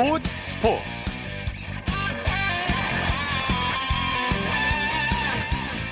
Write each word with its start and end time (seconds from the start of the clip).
스포츠 0.00 0.30
스포츠. 0.46 0.82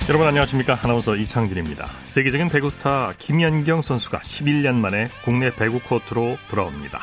여러분 0.09 0.27
안녕하십니까? 0.27 0.79
아나운서 0.81 1.15
이창진입니다. 1.15 1.85
세계적인 2.05 2.47
배구 2.47 2.71
스타 2.71 3.13
김연경 3.19 3.81
선수가 3.81 4.17
11년 4.17 4.77
만에 4.77 5.09
국내 5.23 5.53
배구 5.53 5.81
코트로 5.81 6.37
돌아옵니다. 6.49 7.01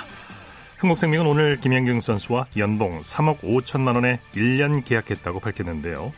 흥국생명은 0.79 1.27
오늘 1.29 1.61
김연경 1.61 2.01
선수와 2.01 2.47
연봉 2.57 3.01
3억 3.03 3.39
5천만 3.39 3.95
원에 3.95 4.19
1년 4.35 4.85
계약했다고 4.85 5.39
밝혔는데요. 5.39 6.13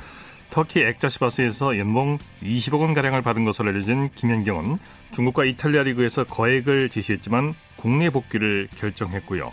터키 0.48 0.80
액자시바스에서 0.80 1.76
연봉 1.78 2.16
20억 2.42 2.80
원가량을 2.80 3.20
받은 3.20 3.44
것으로 3.44 3.68
알려진 3.68 4.08
김연경은 4.14 4.78
중국과 5.12 5.44
이탈리아 5.44 5.82
리그에서 5.82 6.24
거액을 6.24 6.88
지시했지만 6.88 7.54
국내 7.76 8.08
복귀를 8.08 8.68
결정했고요. 8.78 9.50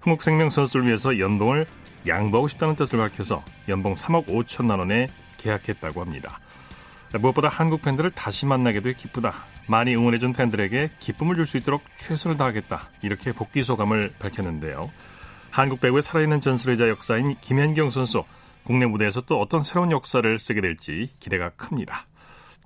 흥국생명 0.00 0.50
선수를 0.50 0.86
위해서 0.86 1.18
연봉을 1.18 1.66
양보하고 2.06 2.48
싶다는 2.48 2.76
뜻을 2.76 2.98
밝혀서 2.98 3.44
연봉 3.68 3.92
3억 3.92 4.26
5천만 4.26 4.78
원에 4.78 5.08
계약했다고 5.38 6.00
합니다. 6.00 6.40
무엇보다 7.18 7.48
한국 7.48 7.82
팬들을 7.82 8.10
다시 8.12 8.46
만나게 8.46 8.80
돼 8.80 8.92
기쁘다. 8.92 9.34
많이 9.66 9.94
응원해준 9.94 10.32
팬들에게 10.32 10.90
기쁨을 10.98 11.34
줄 11.34 11.46
수 11.46 11.56
있도록 11.58 11.82
최선을 11.96 12.36
다하겠다. 12.36 12.90
이렇게 13.02 13.32
복귀 13.32 13.62
소감을 13.62 14.12
밝혔는데요. 14.18 14.90
한국 15.50 15.80
배구의 15.80 16.02
살아있는 16.02 16.40
전설이자 16.40 16.88
역사인 16.88 17.36
김현경 17.40 17.90
선수. 17.90 18.24
국내 18.64 18.86
무대에서 18.86 19.22
또 19.22 19.40
어떤 19.40 19.62
새로운 19.62 19.90
역사를 19.90 20.38
쓰게 20.38 20.60
될지 20.60 21.10
기대가 21.18 21.50
큽니다. 21.50 22.06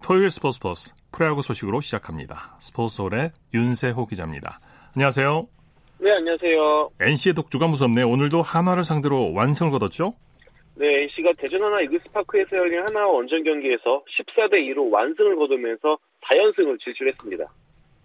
토요일 0.02 0.30
스포츠 0.30 0.58
버스 0.58 0.92
프로야구 1.12 1.42
소식으로 1.42 1.80
시작합니다. 1.80 2.56
스포츠홀의 2.58 3.30
윤세호 3.54 4.06
기자입니다. 4.06 4.58
안녕하세요. 4.96 5.61
네, 6.02 6.10
안녕하세요. 6.10 6.90
NC의 7.00 7.32
독주가 7.34 7.68
무섭네요. 7.68 8.08
오늘도 8.08 8.42
한화를 8.42 8.82
상대로 8.82 9.32
완승을 9.34 9.70
거뒀죠? 9.70 10.14
네, 10.74 11.02
NC가 11.02 11.30
대전 11.38 11.62
한화 11.62 11.80
이글스파크에서 11.82 12.56
열린 12.56 12.80
한화 12.80 13.06
원정 13.06 13.44
경기에서 13.44 14.02
14대 14.18 14.54
2로 14.74 14.90
완승을 14.90 15.36
거두면서 15.36 15.96
다연승을 16.22 16.78
질주했습니다. 16.78 17.44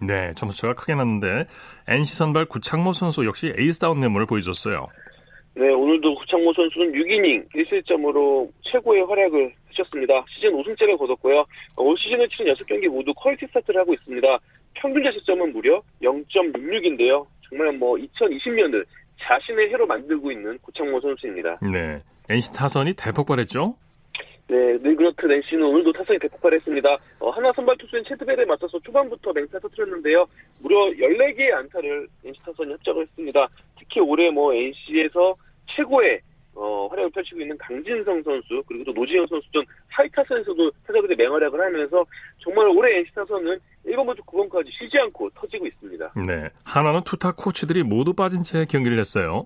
네, 0.05 0.31
점수차가 0.35 0.75
크게 0.75 0.93
났는데 0.93 1.47
NC 1.87 2.17
선발 2.17 2.45
구창모 2.45 2.93
선수 2.93 3.25
역시 3.25 3.51
에이스다운 3.57 3.99
매물을 3.99 4.27
보여줬어요. 4.27 4.85
네, 5.55 5.67
오늘도 5.69 6.13
구창모 6.19 6.53
선수는 6.53 6.91
6이닝 6.91 7.49
1실점으로 7.49 8.47
최고의 8.61 9.07
활약을 9.07 9.53
하셨습니다. 9.69 10.23
시즌 10.35 10.53
5승째를 10.53 10.97
거뒀고요. 10.97 11.45
올 11.77 11.97
시즌을 11.97 12.29
치른 12.29 12.53
6경기 12.53 12.89
모두 12.89 13.11
퀄리티 13.15 13.47
스타트를 13.47 13.81
하고 13.81 13.95
있습니다. 13.95 14.27
평균 14.75 15.03
자책점은 15.03 15.53
무려 15.53 15.81
0.66인데요. 16.03 17.25
정말 17.49 17.71
뭐 17.73 17.95
2020년을 17.95 18.85
자신의 19.19 19.69
해로 19.69 19.85
만들고 19.87 20.31
있는 20.31 20.57
구창모 20.59 20.99
선수입니다. 21.01 21.59
네, 21.73 22.01
NC 22.29 22.53
타선이 22.53 22.93
대폭발했죠? 22.93 23.75
네, 24.49 24.77
늘 24.77 24.95
그렇듯 24.95 25.29
NC는 25.29 25.63
오늘도 25.65 25.91
타선이 25.91 26.19
대폭발했습니다. 26.19 26.97
어, 27.19 27.29
하나 27.31 27.51
선발 27.53 27.77
투수인 27.77 28.03
체드벨에 28.07 28.45
맞서서 28.45 28.79
초반부터 28.79 29.33
맹타 29.33 29.59
터트렸는데요. 29.59 30.25
무려 30.59 30.77
14개의 30.91 31.53
안타를 31.53 32.07
NC 32.23 32.39
타선이 32.45 32.71
합작을 32.71 33.03
했습니다. 33.03 33.47
특히 33.77 33.99
올해 33.99 34.29
뭐 34.29 34.53
NC에서 34.53 35.35
최고의 35.75 36.21
어, 36.57 36.87
활약을 36.87 37.11
펼치고 37.11 37.39
있는 37.39 37.55
강진성 37.59 38.23
선수 38.23 38.63
그리고 38.67 38.83
또 38.85 38.91
노지영 38.91 39.27
선수 39.27 39.47
등 39.51 39.63
하위 39.89 40.09
타선에서도 40.09 40.71
타자들이 40.87 41.15
맹활약을 41.15 41.59
하면서 41.59 42.03
정말 42.39 42.67
올해 42.67 42.97
NC 42.97 43.13
타선은 43.13 43.59
1번부터 43.85 44.25
9번까지 44.25 44.65
쉬지 44.71 44.97
않고 44.97 45.29
터지고 45.35 45.67
있습니다. 45.67 46.13
네, 46.27 46.49
한화는 46.65 47.03
투타 47.03 47.33
코치들이 47.33 47.83
모두 47.83 48.13
빠진 48.13 48.41
채 48.41 48.65
경기를 48.65 48.99
했어요. 48.99 49.45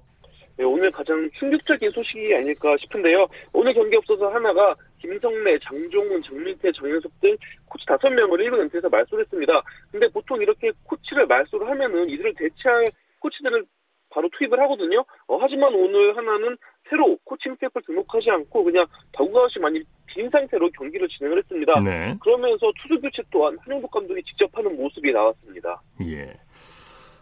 네, 0.56 0.63
오늘 0.63 0.90
가장 0.91 1.30
충격적인 1.38 1.91
소식이 1.91 2.34
아닐까 2.34 2.75
싶은데요. 2.80 3.28
오늘 3.52 3.74
경기 3.74 3.97
앞서서 3.97 4.30
한화가 4.30 4.74
김성래, 5.00 5.57
장종훈, 5.59 6.22
정민태, 6.22 6.72
정현석 6.72 7.12
등 7.19 7.36
코치 7.66 7.86
5명을 7.86 8.40
1군 8.40 8.59
엔트리에서 8.62 8.88
말소를 8.88 9.25
했습니다. 9.25 9.62
근데 9.91 10.07
보통 10.09 10.41
이렇게 10.41 10.72
코치를 10.84 11.25
말소를 11.28 11.68
하면은 11.68 12.09
이들을 12.09 12.36
대체할 12.36 12.88
코치들을 13.19 13.66
바로 14.12 14.30
투입을 14.38 14.59
하거든요. 14.62 15.03
어, 15.28 15.38
하지만 15.40 15.74
오늘 15.74 16.16
한화는 16.16 16.58
새로 16.91 17.18
코칭 17.24 17.53
스태프를 17.56 17.84
등록하지 17.88 18.29
않고 18.29 18.66
그냥 18.66 18.85
다구가 19.13 19.44
없이 19.44 19.59
많이 19.59 19.81
빈 20.07 20.29
상태로 20.29 20.69
경기를 20.78 21.07
진행을 21.07 21.38
했습니다. 21.38 21.79
네. 21.79 22.16
그러면서 22.19 22.69
투수 22.81 23.00
교체 23.00 23.24
또한 23.31 23.57
한영복 23.62 23.90
감독이 23.90 24.22
직접 24.24 24.50
하는 24.56 24.75
모습이 24.75 25.12
나왔습니다. 25.13 25.81
예. 26.01 26.34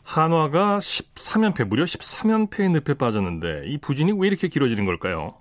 한화가 0.04 0.80
13연패, 0.80 1.68
무려 1.68 1.84
13연패의 1.84 2.72
늪에 2.72 2.98
빠졌는데 2.98 3.64
이 3.66 3.78
부진이 3.78 4.14
왜 4.18 4.28
이렇게 4.28 4.48
길어지는 4.48 4.86
걸까요? 4.86 5.36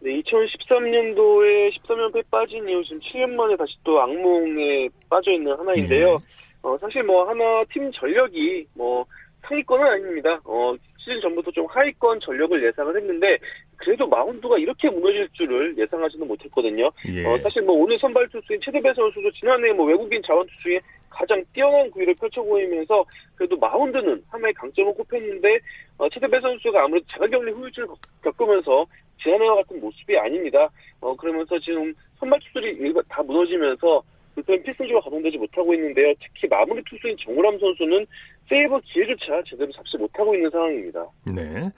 네, 0.00 0.22
2013년도에 0.22 1.76
13연패 1.76 2.30
빠진 2.30 2.66
이후 2.66 2.82
지금 2.82 3.00
7년 3.00 3.34
만에 3.34 3.56
다시 3.56 3.74
또 3.84 4.00
악몽에 4.00 4.88
빠져 5.10 5.32
있는 5.32 5.52
하나인데요. 5.52 6.18
네. 6.18 6.24
어, 6.62 6.78
사실 6.78 7.02
뭐 7.02 7.28
하나 7.28 7.62
팀 7.70 7.92
전력이 7.92 8.66
뭐 8.74 9.04
상위권은 9.42 9.86
아닙니다. 9.86 10.40
어, 10.44 10.74
시즌 11.06 11.20
전부터 11.20 11.52
좀 11.52 11.66
하위권 11.66 12.20
전력을 12.20 12.66
예상을 12.66 12.96
했는데 12.96 13.38
그래도 13.76 14.06
마운드가 14.06 14.56
이렇게 14.58 14.88
무너질 14.88 15.28
줄을 15.32 15.76
예상하지는 15.76 16.26
못했거든요. 16.26 16.90
예. 17.08 17.26
어, 17.26 17.38
사실 17.42 17.62
뭐 17.62 17.76
오늘 17.76 17.98
선발 17.98 18.28
투수인 18.28 18.60
최대배 18.62 18.92
선수도 18.94 19.30
지난해 19.32 19.72
뭐 19.72 19.86
외국인 19.86 20.20
자원 20.28 20.46
투수 20.46 20.62
중에 20.62 20.80
가장 21.10 21.42
뛰어난 21.52 21.90
구위를 21.90 22.14
펼쳐 22.14 22.42
보이면서 22.42 23.04
그래도 23.36 23.56
마운드는 23.56 24.22
하나의 24.28 24.54
강점을 24.54 24.94
꼽혔는데 24.94 25.58
어, 25.98 26.08
최대배 26.08 26.40
선수가 26.40 26.84
아무래도 26.84 27.06
자가격리 27.10 27.52
후유증을 27.52 27.88
겪으면서 28.22 28.86
지난해와 29.22 29.56
같은 29.56 29.80
모습이 29.80 30.16
아닙니다. 30.18 30.68
어, 31.00 31.14
그러면서 31.16 31.58
지금 31.58 31.94
선발 32.18 32.40
투수들이 32.40 32.92
다 33.08 33.22
무너지면서 33.22 34.02
불펜 34.36 34.62
필승주가 34.62 35.00
가동되지 35.00 35.38
못하고 35.38 35.72
있는데요. 35.74 36.12
특히 36.20 36.46
마무리 36.48 36.82
투수인 36.84 37.16
정우람 37.24 37.58
선수는 37.58 38.06
세이브 38.48 38.80
기회조차 38.84 39.42
제대로 39.46 39.72
잡지 39.72 39.96
못하고 39.96 40.34
있는 40.34 40.50
상황입니다. 40.50 41.06
네. 41.34 41.70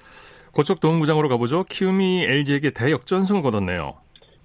고척 0.53 0.81
돔구장으로 0.81 1.29
가보죠. 1.29 1.65
키움이 1.65 2.25
LG에게 2.25 2.71
대역전승을 2.71 3.43
거뒀네요. 3.43 3.95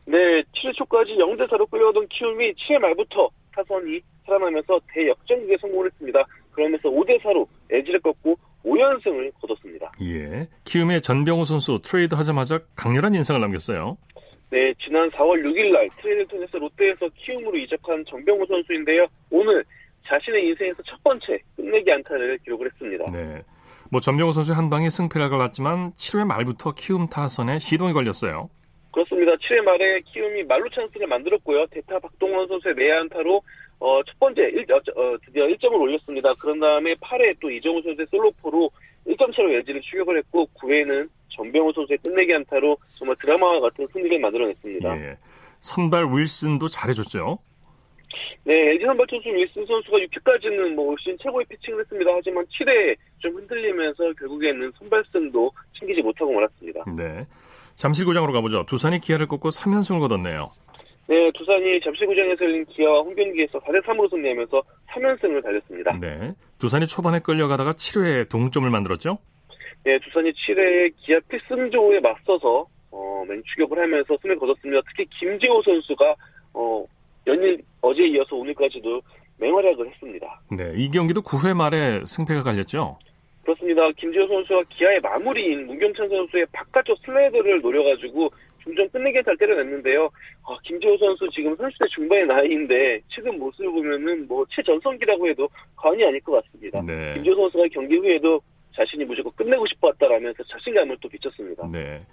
네, 0.06 0.18
7회 0.53 0.75
초까지 0.75 1.14
0대 1.14 1.50
4로 1.50 1.69
끌려오던 1.69 2.08
키움이 2.09 2.53
7회 2.53 2.80
말부터 2.80 3.30
타선이 3.56 4.02
살아나면서 4.25 4.80
대역전극에 4.94 5.58
성공을 5.62 5.88
했습니다. 5.88 6.25
그러면서 6.52 6.90
5대 6.90 7.22
4로 7.22 7.47
LG를 7.69 8.00
꺾고 8.02 8.36
5연승을 8.66 9.31
거뒀습니다. 9.42 9.92
예. 10.02 10.47
키움의 10.66 11.02
전병우 11.02 11.44
선수 11.44 11.80
트레이드 11.84 12.16
하자마자 12.16 12.59
강렬한 12.75 13.13
인상을 13.16 13.40
남겼어요. 13.42 13.97
네, 14.50 14.74
지난 14.84 15.09
4월 15.12 15.42
6일 15.44 15.72
날 15.72 15.90
트레이드를 15.97 16.28
통해서 16.28 16.58
롯데에서 16.59 17.09
키움으로 17.16 17.58
이적한 17.58 18.06
전병우 18.08 18.46
선수인데요. 18.46 19.08
오늘 19.31 19.63
자신의 20.06 20.47
인생에서 20.47 20.84
첫 20.84 21.02
번째 21.03 21.40
끝내기 21.56 21.92
안타를 21.92 22.38
기록을 22.40 22.68
했습니다. 22.68 23.06
네. 23.12 23.42
뭐 23.94 24.02
전병호 24.02 24.31
선수의 24.31 24.56
한 24.56 24.72
방에 24.72 24.90
승패를 24.90 25.30
갈랐지만 25.30 25.92
7회 25.92 26.26
말부터 26.26 26.74
키움 26.74 27.08
타선에 27.08 27.59
시동이 27.59 27.94
걸렸어요. 27.94 28.50
그렇습니다. 28.92 29.34
7회 29.36 29.62
말에 29.62 30.02
키움이 30.02 30.46
말로 30.46 30.68
찬스를 30.70 31.06
만들었고요. 31.06 31.68
대타 31.68 32.00
박동원 32.00 32.48
선수의 32.48 32.74
내야 32.74 33.02
안타로 33.02 33.40
어, 33.78 34.02
첫 34.04 34.18
번째 34.18 34.42
1, 34.42 34.66
어, 34.72 34.78
어, 34.78 35.18
드디어 35.24 35.46
1점을 35.46 35.80
올렸습니다. 35.80 36.34
그런 36.40 36.59
다음에 36.59 36.96
8회 36.96 37.36
또 37.40 37.52
이정우 37.52 37.84
선수의 37.84 38.08
솔로포로 38.09 38.72
1점 39.06 39.36
차로 39.36 39.52
LG를 39.52 39.81
추격을 39.81 40.18
했고 40.18 40.48
9회는 40.56 41.08
전병호 41.30 41.74
선수의 41.74 42.00
끝내기 42.00 42.34
안타로 42.34 42.75
정말 42.96 43.16
드라마와 43.22 43.60
같은 43.60 43.86
승리를 43.94 44.18
만들어냈습니다. 44.18 44.98
예. 45.06 45.18
선발 45.60 46.07
윌슨도 46.12 46.68
잘해줬죠. 46.68 47.38
네, 48.44 48.54
LG 48.71 48.86
선발 48.86 49.07
투수 49.07 49.30
윌슨 49.30 49.65
선수가 49.65 49.98
6회까지는 49.98 50.74
뭐 50.75 50.95
시즌 51.00 51.18
최고의 51.19 51.45
피칭을 51.50 51.80
했습니다. 51.81 52.12
하지만 52.13 52.45
7회에 52.45 52.95
좀 53.19 53.36
흔들리면서 53.36 54.12
결국에는 54.13 54.71
선발승도 54.77 55.51
챙기지 55.80 56.01
못하고 56.01 56.33
말았습니다. 56.33 56.83
네. 56.95 57.25
잠실구장으로 57.75 58.33
가보죠. 58.33 58.65
두산이 58.65 59.00
기아를 59.00 59.27
꺾고 59.27 59.50
3연승을 59.50 60.00
거뒀네요. 60.01 60.51
네, 61.07 61.31
두산이 61.33 61.81
잠실구장에서 61.81 62.45
열린 62.45 62.65
기아와 62.65 63.01
홈경기에서 63.01 63.60
4대3으로 63.60 64.10
승리하면서 64.10 64.63
3연승을 64.92 65.44
달렸습니다. 65.44 65.98
네. 66.00 66.33
두산이 66.59 66.88
초반에 66.88 67.19
끌려가다가 67.19 67.74
7회에 67.74 68.30
동점을 68.30 68.69
만들었죠? 68.69 69.18
네, 69.83 70.00
두산이 70.00 70.31
7회 70.31 70.94
기아 70.98 71.19
필승조에 71.27 72.00
맞서서 72.00 72.68
어, 72.92 73.25
맹추격을 73.27 73.77
하면서 73.77 74.18
승리를 74.21 74.39
거뒀습니다. 74.39 74.81
특히 74.88 75.06
김재호 75.19 75.62
선수가 75.63 76.16
어, 76.54 76.86
연일 77.27 77.62
어제에 77.83 78.07
이어서 78.07 78.35
오늘까지도 78.35 79.01
맹활약을 79.38 79.89
했습니다. 79.89 80.41
네. 80.51 80.74
이 80.75 80.89
경기도 80.89 81.21
9회 81.21 81.53
말에 81.53 82.01
승패가 82.06 82.41
갈렸죠? 82.44 82.97
그렇습니다. 83.44 83.91
김재호 83.97 84.25
선수가 84.25 84.63
기아의 84.69 85.01
마무리인 85.01 85.68
문경찬 85.68 86.07
선수의 86.07 86.45
바깥쪽 86.53 86.97
슬라이더를 87.06 87.62
노려가지고 87.62 88.30
중점 88.63 88.88
끝내기 88.89 89.21
잘 89.25 89.35
때려냈는데요. 89.38 90.09
아, 90.47 90.57
김재호 90.63 90.97
선수 90.97 91.27
지금 91.35 91.53
30대 91.57 91.89
중반의 91.89 92.27
나이인데 92.27 93.01
최근 93.09 93.38
모습을 93.38 93.69
보면은 93.69 94.27
뭐 94.30 94.45
최전성기라고 94.50 95.27
해도 95.27 95.50
과언이 95.75 96.06
아닐 96.06 96.21
것 96.21 96.41
같습니다. 96.41 96.81
네. 96.81 97.15
김재호 97.15 97.35
선수가 97.35 97.65
경기 97.74 97.97
후에도 97.97 98.39
자신이 98.74 99.03
무조건 99.03 99.33
끝내고 99.35 99.68
싶어왔다라면서 99.68 100.41
자신감을 100.44 100.97
또 101.01 101.09
비쳤습니다. 101.09 101.68
네. 101.69 102.06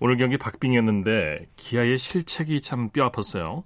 오늘 0.00 0.16
경기 0.16 0.36
박빙이었는데 0.36 1.46
기아의 1.54 1.98
실책이 1.98 2.60
참 2.62 2.90
뼈아팠어요. 2.90 3.62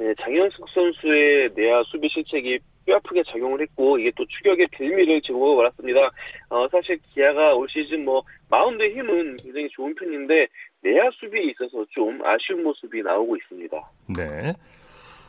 네, 0.00 0.14
장현숙 0.18 0.66
선수의 0.70 1.50
내야 1.54 1.82
수비 1.84 2.08
실책이 2.08 2.58
뼈아프게 2.86 3.22
작용을 3.28 3.60
했고 3.60 3.98
이게 3.98 4.10
또 4.16 4.24
추격의 4.24 4.68
빌미를 4.68 5.20
제공하고 5.20 5.56
말았습니다. 5.56 6.10
어, 6.48 6.66
사실 6.72 6.98
기아가 7.12 7.54
올 7.54 7.68
시즌 7.68 8.06
뭐 8.06 8.22
마운드의 8.48 8.92
힘은 8.92 9.36
굉장히 9.36 9.68
좋은 9.68 9.94
편인데 9.94 10.46
내야 10.80 11.10
수비에 11.12 11.42
있어서 11.50 11.84
좀 11.90 12.18
아쉬운 12.24 12.62
모습이 12.62 13.02
나오고 13.02 13.36
있습니다. 13.36 13.76
네. 14.16 14.54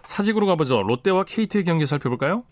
사직으로 0.05 0.47
가보죠. 0.47 0.83
롯데와 0.83 1.25
KT의 1.25 1.65
경기 1.65 1.85
살펴볼까요? 1.85 2.45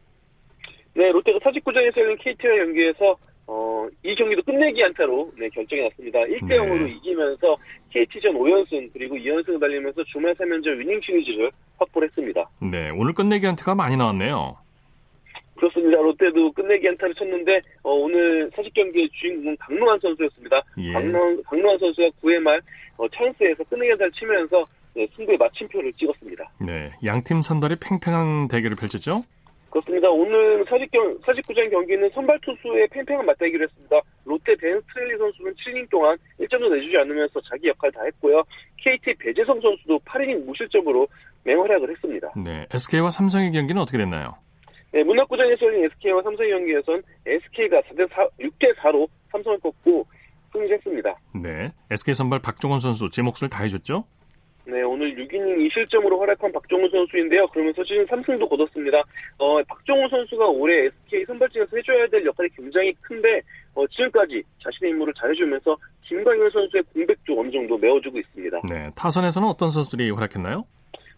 네, 0.95 1.13
롯데가 1.13 1.39
사직구장에서 1.42 2.01
열린 2.01 2.18
KT와 2.18 2.54
경기에서 2.66 3.16
어, 3.51 3.88
이 4.04 4.13
경기도 4.13 4.44
끝내기 4.44 4.84
안타로 4.84 5.31
네, 5.40 5.50
결정이 5.50 5.81
났습니다. 5.81 6.19
1대 6.19 6.51
0으로 6.51 6.84
네. 6.84 6.92
이기면서 6.92 7.57
KT전 7.90 8.36
5연승 8.36 8.92
그리고 8.94 9.16
2연승을 9.16 9.60
달리면서 9.60 10.04
주말 10.04 10.36
3연전 10.36 10.78
위닝 10.78 11.01
시리즈를 11.01 11.50
확보를 11.80 12.07
했습니다. 12.10 12.48
네, 12.62 12.92
오늘 12.92 13.13
끝내기 13.13 13.48
안타가 13.48 13.74
많이 13.74 13.98
나왔네요. 13.98 14.56
그렇습니다. 15.56 15.98
롯데도 15.98 16.51
끝내기 16.51 16.88
안타를 16.90 17.16
쳤는데 17.16 17.60
어, 17.81 17.92
오늘 17.92 18.51
사직 18.56 18.72
경기의 18.75 19.10
주인공은 19.19 19.57
강노환 19.57 20.00
선수였습니다. 20.00 20.62
예. 20.78 20.94
강노환, 20.94 21.42
강노환 21.44 21.80
선수가 21.80 22.07
9회 22.22 22.38
말 22.40 22.62
어, 22.98 23.07
찬스에서 23.10 23.63
끝내기 23.63 23.92
안타를 23.94 24.12
치면서 24.12 24.63
네, 24.94 25.07
승부의 25.16 25.40
마침표를 25.40 25.92
찍었습니다. 25.94 26.52
네, 26.68 26.92
양팀 27.04 27.42
선발이 27.42 27.78
팽팽한 27.81 28.48
대결을 28.48 28.78
펼쳤죠? 28.78 29.24
그렇습니다. 29.69 30.10
오늘 30.10 30.66
사직경, 30.68 31.19
사직구장 31.25 31.69
경기는 31.69 32.10
선발 32.13 32.39
투수의 32.42 32.88
팽팽한 32.89 33.25
맞대기를 33.25 33.68
했습니다. 33.68 34.01
롯데 34.25 34.56
벤스트레리 34.56 35.18
선수는 35.18 35.54
7이닝 35.54 35.89
동안 35.89 36.18
1점도 36.39 36.74
내주지 36.74 36.98
않으면서 36.98 37.39
자기 37.42 37.68
역할 37.68 37.92
다 37.92 38.04
했고요. 38.04 38.44
KT 38.77 39.13
배재성 39.19 39.62
선수도 39.62 40.00
8이닝 40.00 40.45
무실점으로 40.45 41.07
맹활약을 41.44 41.92
했습니다. 41.92 42.31
네, 42.36 42.66
SK와 42.74 43.12
삼성의 43.12 43.51
경기는 43.51 43.81
어떻게 43.81 43.98
됐나요? 43.98 44.36
네, 44.92 45.04
문학구장에서 45.04 45.66
열린 45.66 45.86
SK와 45.86 46.24
삼성의 46.24 46.51
경기에선 46.51 47.04
SK가 47.25 47.81
4대 47.81 48.10
4, 48.12 48.27
6대 48.39 48.75
4로 48.77 49.07
삼성을 49.31 49.60
꺾고 49.60 50.06
승리했습니다. 50.51 51.16
네, 51.44 51.69
SK 51.92 52.16
선발 52.16 52.39
박종원 52.39 52.80
선수 52.80 53.10
제 53.12 53.21
몫을 53.21 53.50
다 53.50 53.63
해줬죠? 53.63 54.04
네, 54.69 54.83
오늘 54.83 55.16
6이닝 55.16 55.68
2실점으로 55.68 56.19
활약한 56.19 56.51
박종훈 56.51 56.89
선수인데요. 56.92 57.48
그러면서 57.48 57.83
시즌 57.83 58.06
3승도 58.06 58.48
거뒀습니다. 58.50 59.04
어, 59.39 59.62
박종훈 59.63 60.07
선수가 60.10 60.48
올해 60.48 60.86
SK 60.86 61.25
선발진에서 61.25 61.75
해줘야 61.75 62.07
될 62.07 62.24
역할이 62.25 62.50
굉장히 62.56 62.94
큰데 63.01 63.42
어, 63.74 63.86
지금까지 63.88 64.44
자신의 64.63 64.92
임무를 64.92 65.13
잘해주면서 65.16 65.75
김광현 66.04 66.50
선수의 66.51 66.83
공백도 66.94 67.39
어느 67.39 67.51
정도 67.51 67.77
메워주고 67.77 68.19
있습니다. 68.19 68.62
네, 68.71 68.89
타선에서는 68.95 69.48
어떤 69.48 69.69
선수들이 69.69 70.12
활약했나요? 70.12 70.66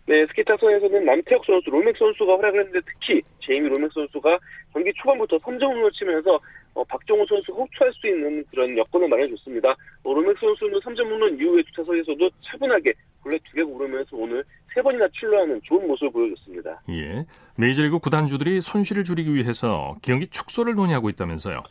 네, 0.07 0.25
스키 0.27 0.43
타선에서는 0.43 1.05
남태혁 1.05 1.45
선수, 1.45 1.69
로맥 1.69 1.95
선수가 1.97 2.37
활약을 2.37 2.59
했는데 2.61 2.79
특히 2.85 3.21
제이미 3.39 3.69
로맥 3.69 3.91
선수가 3.93 4.39
경기 4.73 4.91
초반부터 4.95 5.37
3점을 5.37 5.93
치면서 5.93 6.39
어, 6.73 6.83
박종호 6.85 7.25
선수가 7.25 7.57
호투할 7.57 7.93
수 7.93 8.07
있는 8.07 8.43
그런 8.49 8.77
여건을 8.77 9.07
마련해줬습니다. 9.09 9.69
어, 10.03 10.13
로맥 10.13 10.37
선수는 10.39 10.79
3점 10.79 11.05
홈런 11.05 11.37
이후에 11.37 11.61
주차석에서도 11.63 12.29
차분하게 12.45 12.93
원래 13.25 13.37
두 13.39 13.55
개 13.55 13.63
고르면서 13.63 14.15
오늘 14.17 14.43
세 14.73 14.81
번이나 14.81 15.07
출루하는 15.09 15.61
좋은 15.63 15.85
모습을 15.87 16.11
보여줬습니다. 16.11 16.81
예, 16.89 17.25
메이저리그 17.57 17.99
구단주들이 17.99 18.61
손실을 18.61 19.03
줄이기 19.03 19.33
위해서 19.35 19.95
경기 20.01 20.27
축소를 20.27 20.75
논의하고 20.75 21.09
있다면서요? 21.09 21.61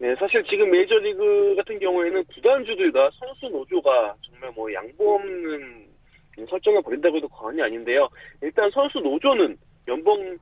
네, 0.00 0.14
사실 0.16 0.42
지금 0.44 0.70
메이저리그 0.70 1.54
같은 1.56 1.78
경우에는 1.78 2.24
구단주들과 2.24 3.10
선수 3.18 3.46
노조가 3.48 4.14
정말 4.30 4.50
뭐 4.54 4.72
양보 4.72 5.14
없는 5.14 5.86
설정을 6.48 6.82
벌인다고 6.82 7.16
해도 7.16 7.28
과언이 7.28 7.60
아닌데요. 7.62 8.08
일단 8.42 8.70
선수 8.72 8.98
노조는 8.98 9.56
연봉 9.88 10.36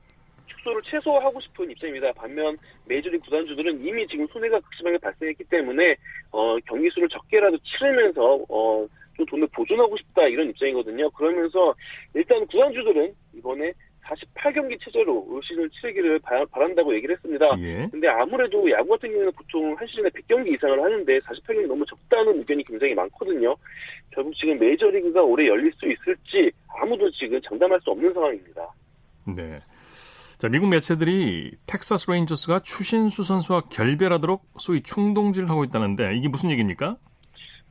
축소를 0.67 0.81
최소화하고 0.83 1.39
싶은 1.39 1.71
입장입니다. 1.71 2.11
반면 2.13 2.57
메이저리그 2.85 3.25
구단주들은 3.25 3.85
이미 3.85 4.05
지금 4.07 4.27
손해가 4.27 4.59
극심하게 4.59 4.97
발생했기 4.97 5.45
때문에 5.45 5.95
어, 6.31 6.57
경기 6.65 6.89
수를 6.89 7.07
적게라도 7.09 7.57
치르면서 7.59 8.45
어, 8.49 8.85
좀 9.15 9.25
돈을 9.25 9.47
보존하고 9.53 9.95
싶다 9.97 10.27
이런 10.27 10.49
입장이거든요. 10.49 11.09
그러면서 11.11 11.73
일단 12.13 12.45
구단주들은 12.47 13.13
이번에 13.37 13.71
48경기 14.03 14.79
체제로 14.81 15.25
올 15.27 15.41
시즌 15.43 15.69
치르기를 15.69 16.19
바란다고 16.19 16.95
얘기를 16.95 17.15
했습니다. 17.15 17.45
예. 17.59 17.87
근데 17.91 18.07
아무래도 18.07 18.63
야구 18.71 18.89
같은 18.91 19.11
경우는 19.11 19.31
보통 19.33 19.75
한 19.77 19.85
시즌에 19.87 20.09
100경기 20.09 20.53
이상을 20.53 20.81
하는데 20.81 21.19
48경기 21.19 21.67
너무 21.67 21.85
적다는 21.85 22.37
의견이 22.39 22.63
굉장히 22.63 22.93
많거든요. 22.93 23.53
결국 24.11 24.33
지금 24.35 24.57
메이저리그가 24.59 25.23
올해 25.23 25.47
열릴 25.47 25.73
수 25.73 25.91
있을지 25.91 26.51
아무도 26.79 27.11
지금 27.11 27.41
장담할 27.41 27.81
수 27.81 27.91
없는 27.91 28.13
상황입니다. 28.13 28.69
네. 29.35 29.59
자, 30.37 30.47
미국 30.49 30.69
매체들이 30.69 31.53
텍사스 31.65 32.11
레인저스가 32.11 32.59
추신수 32.59 33.23
선수와 33.23 33.61
결별하도록 33.71 34.43
소위 34.59 34.83
충동질을 34.83 35.49
하고 35.49 35.63
있다는데 35.63 36.15
이게 36.15 36.27
무슨 36.27 36.51
얘기입니까? 36.51 36.95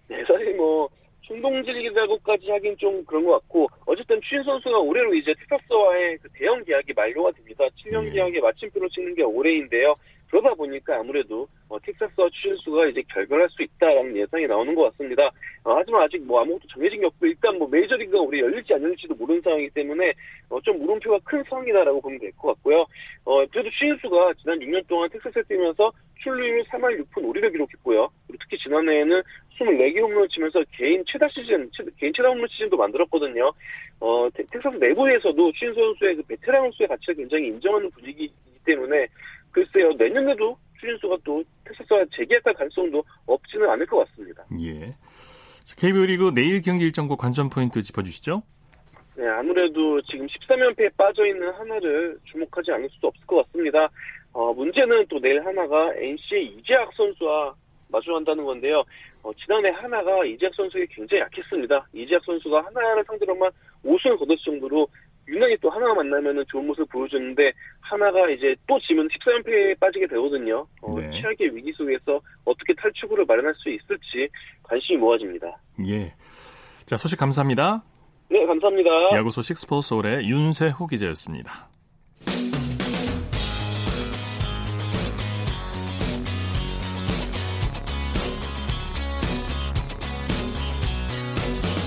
네, 0.09 0.17
사실 0.27 0.53
뭐 0.57 0.89
충동질이라고까지 1.23 2.51
하긴 2.51 2.77
좀 2.77 3.05
그런 3.05 3.25
것 3.25 3.33
같고 3.35 3.69
어쨌든 3.87 4.21
추신 4.21 4.43
선수가 4.43 4.79
올해로 4.79 5.15
이제 5.15 5.33
텍사스와의 5.49 6.19
그 6.19 6.29
대형 6.35 6.65
계약이 6.65 6.93
만료가 6.93 7.31
됩니다. 7.33 7.65
7년 7.85 8.05
예. 8.07 8.11
계약에 8.11 8.41
마침표를 8.41 8.89
찍는 8.91 9.15
게 9.15 9.23
올해인데요. 9.23 9.95
그러다 10.31 10.55
보니까 10.55 10.99
아무래도 10.99 11.47
어, 11.69 11.79
텍사스와 11.81 12.29
추신수가 12.31 12.89
이제 12.89 13.03
결별할 13.13 13.49
수 13.51 13.63
있다라는 13.63 14.17
예상이 14.17 14.47
나오는 14.47 14.75
것 14.75 14.91
같습니다. 14.91 15.31
어, 15.65 15.75
하지만 15.77 16.03
아직 16.03 16.19
뭐 16.25 16.41
아무것도 16.41 16.69
정해진 16.69 17.01
게 17.01 17.07
없고 17.07 17.27
일단 17.27 17.59
뭐 17.59 17.69
메이저리그가 17.69 18.21
우리 18.21 18.41
열릴지 18.41 18.75
안 18.75 18.83
열릴지도 18.83 19.15
모르는 19.15 19.41
상황이기 19.43 19.71
때문에 19.71 20.13
어, 20.51 20.61
좀 20.61 20.79
물음표가 20.79 21.19
큰 21.25 21.43
상황이다라고 21.49 22.01
보면 22.01 22.19
될 22.19 22.33
것 22.37 22.49
같고요. 22.55 22.87
어, 23.25 23.47
그래도 23.47 23.71
추신수가 23.71 24.35
지난 24.43 24.59
6년 24.59 24.87
동안 24.87 25.09
텍사스에 25.11 25.43
뛰면서 25.49 25.93
출루율 26.23 26.65
3할 26.65 26.99
6푼 27.01 27.23
5리를 27.23 27.53
기록했고요. 27.53 28.09
그리고 28.27 28.43
특히 28.43 28.59
지난해에는 28.63 29.23
24개 29.59 30.01
홈런을 30.03 30.29
치면서 30.29 30.63
개인 30.73 31.03
최다 31.07 31.29
시즌, 31.29 31.71
개인 31.99 32.13
최다 32.15 32.29
홈런 32.29 32.47
시즌도 32.49 32.77
만들었거든요. 32.77 33.53
어, 34.01 34.29
텍사스 34.35 34.77
내부에서도 34.77 35.53
추신 35.53 35.75
선수의 35.75 36.17
그 36.17 36.23
베테랑 36.25 36.63
선수의 36.65 36.89
가치를 36.89 37.15
굉장히 37.17 37.49
인정하는 37.49 37.91
분위기이기 37.91 38.33
때문에 38.65 39.07
글쎄요, 39.57 39.91
내년에도 39.95 40.55
추진수가 40.79 41.17
또 41.25 41.43
텍사스와 41.65 42.05
재계약할 42.15 42.53
가능성도 42.53 43.03
없지는 43.25 43.71
않을 43.71 43.87
것 43.87 44.05
같습니다. 44.05 44.45
예. 44.61 44.95
KBO 45.79 46.05
리그 46.05 46.31
내일 46.35 46.61
경기 46.61 46.85
일정과 46.85 47.17
관전 47.17 47.49
포인트 47.49 47.81
짚어주시죠. 47.81 48.43
네, 49.17 49.27
아무래도 49.27 50.03
지금 50.03 50.27
13연패에 50.27 50.95
빠져있는 50.99 51.55
하나를 51.55 52.19
주목하지 52.25 52.71
않을 52.73 52.91
수도 52.91 53.09
없을 53.09 53.27
것 53.27 53.47
같습니다. 53.47 53.89
어, 54.35 54.53
문제는 54.53 55.07
또 55.09 55.19
내일 55.19 55.43
하나가 55.47 55.91
NC의 55.95 56.49
이재학 56.59 56.93
선수와 56.93 57.55
마주한다는 57.89 58.45
건데요. 58.45 58.85
어, 59.23 59.33
지난해 59.43 59.71
하나가 59.71 60.23
이재학 60.27 60.55
선수에게 60.55 60.87
굉장히 60.95 61.23
약했습니다. 61.23 61.89
이재학 61.95 62.23
선수가 62.27 62.63
하나를 62.67 63.05
상대로만 63.07 63.51
5승을 63.87 64.19
거뒀을 64.19 64.37
정도로 64.45 64.87
유난히 65.29 65.57
또 65.61 65.71
하나가 65.71 65.95
만나면 65.95 66.45
좋은 66.49 66.67
모습을 66.67 66.87
보여줬는데 66.87 67.53
하나가 67.81 68.29
이제 68.31 68.55
또 68.67 68.79
지면 68.81 69.09
14연패에 69.09 69.79
빠지게 69.81 70.07
되거든요. 70.07 70.67
어, 70.83 70.91
네. 70.99 71.11
최악의 71.21 71.57
위기 71.57 71.73
속에서 71.73 72.21
어떻게 72.45 72.75
탈출구를 72.75 73.25
마련할 73.27 73.55
수 73.57 73.69
있을지 73.71 74.29
관심이 74.63 74.99
모아집니다. 74.99 75.59
예. 75.87 76.13
자 76.87 76.97
소식 76.97 77.19
감사합니다. 77.19 77.81
네 78.31 78.45
감사합니다. 78.47 78.91
야구 79.15 79.31
소식 79.31 79.57
스포츠 79.57 79.95
올의 79.95 80.29
윤세호 80.29 80.87
기자였습니다. 80.87 81.69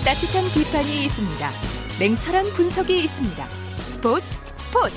따뜻한 0.06 0.44
비판이 0.56 1.06
있습니다. 1.06 1.79
냉철한 2.00 2.56
분석이 2.56 2.96
있습니다. 2.96 3.44
스포츠 3.84 4.24
스포츠 4.56 4.96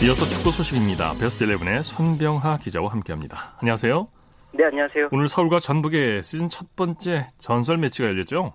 이어서 0.00 0.24
축구 0.24 0.48
소식입니다. 0.56 1.12
베스트 1.20 1.44
11의 1.44 1.84
손병하 1.84 2.56
기자와 2.56 2.88
함께합니다. 2.88 3.58
안녕하세요. 3.60 4.08
네, 4.54 4.64
안녕하세요. 4.64 5.10
오늘 5.12 5.28
서울과 5.28 5.58
전북의 5.58 6.22
시즌 6.22 6.48
첫 6.48 6.74
번째 6.74 7.26
전설 7.36 7.76
매치가 7.76 8.08
열렸죠? 8.08 8.54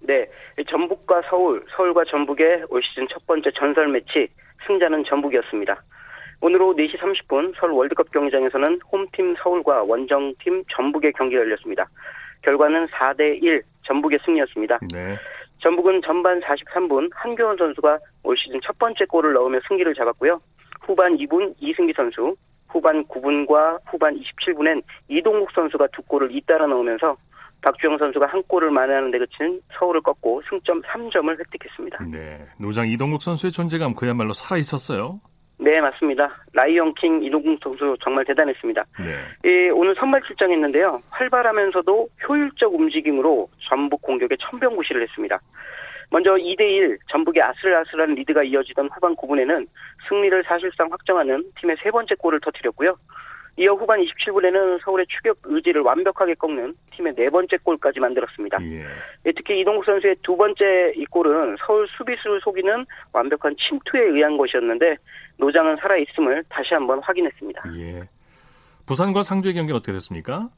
네, 0.00 0.28
전북과 0.68 1.22
서울, 1.30 1.64
서울과 1.74 2.04
전북의 2.10 2.66
올 2.68 2.82
시즌 2.82 3.08
첫 3.10 3.26
번째 3.26 3.50
전설 3.56 3.88
매치 3.88 4.28
승자는 4.66 5.04
전북이었습니다. 5.08 5.82
오늘 6.42 6.60
오후 6.60 6.76
4시 6.76 6.98
30분 6.98 7.54
서울 7.58 7.72
월드컵 7.72 8.10
경기장에서는 8.10 8.80
홈팀 8.92 9.36
서울과 9.42 9.84
원정팀 9.86 10.64
전북의 10.76 11.14
경기가 11.14 11.40
열렸습니다. 11.40 11.88
결과는 12.42 12.88
4대 12.88 13.42
1 13.42 13.62
전북의 13.86 14.18
승리였습니다. 14.24 14.78
네. 14.92 15.16
전북은 15.58 16.02
전반 16.04 16.40
43분 16.40 17.10
한교원 17.14 17.56
선수가 17.56 17.98
올 18.24 18.36
시즌 18.36 18.60
첫 18.62 18.78
번째 18.78 19.04
골을 19.06 19.32
넣으며 19.32 19.58
승기를 19.68 19.94
잡았고요. 19.94 20.40
후반 20.82 21.16
2분 21.16 21.54
이승기 21.58 21.92
선수, 21.96 22.36
후반 22.68 23.04
9분과 23.06 23.80
후반 23.86 24.14
27분엔 24.14 24.82
이동국 25.08 25.50
선수가 25.52 25.88
두 25.92 26.02
골을 26.02 26.34
잇따라 26.36 26.66
넣으면서 26.66 27.16
박주영 27.62 27.98
선수가 27.98 28.26
한 28.26 28.42
골을 28.44 28.70
만회하는 28.70 29.10
데 29.10 29.18
그친 29.18 29.60
서울을 29.78 30.02
꺾고 30.02 30.42
승점 30.48 30.82
3점을 30.82 31.38
획득했습니다. 31.38 32.04
네, 32.12 32.38
노장 32.60 32.88
이동국 32.88 33.22
선수의 33.22 33.50
존재감 33.50 33.94
그야말로 33.94 34.32
살아 34.34 34.58
있었어요. 34.58 35.20
네, 35.58 35.80
맞습니다. 35.80 36.36
라이언 36.52 36.94
킹 36.94 37.22
이동국 37.22 37.58
선수 37.62 37.96
정말 38.02 38.24
대단했습니다. 38.26 38.84
네. 38.98 39.50
예, 39.50 39.70
오늘 39.70 39.94
선발 39.94 40.22
출장했는데요. 40.22 41.02
활발하면서도 41.10 42.08
효율적 42.28 42.74
움직임으로 42.74 43.48
전북 43.68 44.02
공격에 44.02 44.36
천병구시를 44.38 45.02
했습니다. 45.02 45.40
먼저 46.10 46.34
2대1 46.34 46.98
전북의 47.10 47.42
아슬아슬한 47.42 48.14
리드가 48.14 48.42
이어지던 48.44 48.88
후반 48.94 49.16
9분에는 49.16 49.66
승리를 50.08 50.44
사실상 50.44 50.88
확정하는 50.90 51.42
팀의 51.60 51.76
세 51.82 51.90
번째 51.90 52.14
골을 52.16 52.40
터뜨렸고요. 52.40 52.96
이어 53.58 53.72
후반 53.72 54.00
27분에는 54.00 54.82
서울의 54.82 55.06
추격 55.08 55.38
의지를 55.44 55.80
완벽하게 55.80 56.34
꺾는 56.34 56.74
팀의 56.94 57.14
네 57.14 57.30
번째 57.30 57.56
골까지 57.62 58.00
만들었습니다. 58.00 58.58
예. 58.62 58.84
예, 59.24 59.32
특히 59.32 59.60
이동국 59.60 59.84
선수의 59.86 60.16
두 60.22 60.36
번째 60.36 60.92
이 60.94 61.06
골은 61.06 61.56
서울 61.66 61.88
수비수를 61.96 62.40
속이는 62.42 62.84
완벽한 63.12 63.56
침투에 63.56 64.02
의한 64.02 64.36
것이었는데 64.36 64.96
노장은 65.38 65.76
살아있음을 65.76 66.44
다시 66.50 66.74
한번 66.74 67.00
확인했습니다. 67.02 67.62
예. 67.78 68.02
부산과 68.86 69.22
상주의 69.22 69.54
경기는 69.54 69.74
어떻게 69.74 69.92
됐습니까? 69.92 70.50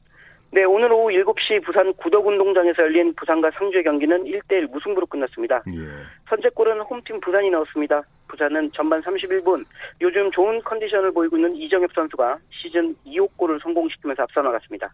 네, 0.51 0.63
오늘 0.63 0.91
오후 0.91 1.09
7시 1.09 1.63
부산 1.63 1.93
구덕운동장에서 1.93 2.83
열린 2.83 3.13
부산과 3.15 3.51
상주의 3.51 3.83
경기는 3.83 4.23
1대1 4.25 4.71
무승부로 4.71 5.05
끝났습니다. 5.05 5.63
예. 5.73 5.79
선제골은 6.27 6.81
홈팀 6.81 7.21
부산이 7.21 7.49
넣었습니다. 7.51 8.03
부산은 8.29 8.71
전반 8.73 9.01
31분 9.01 9.65
요즘 10.01 10.31
좋은 10.31 10.61
컨디션을 10.63 11.11
보이고 11.11 11.35
있는 11.35 11.53
이정엽 11.55 11.91
선수가 11.93 12.37
시즌 12.51 12.95
2호 13.05 13.29
골을 13.35 13.59
성공시키면서 13.61 14.23
앞서 14.23 14.41
나갔습니다. 14.41 14.91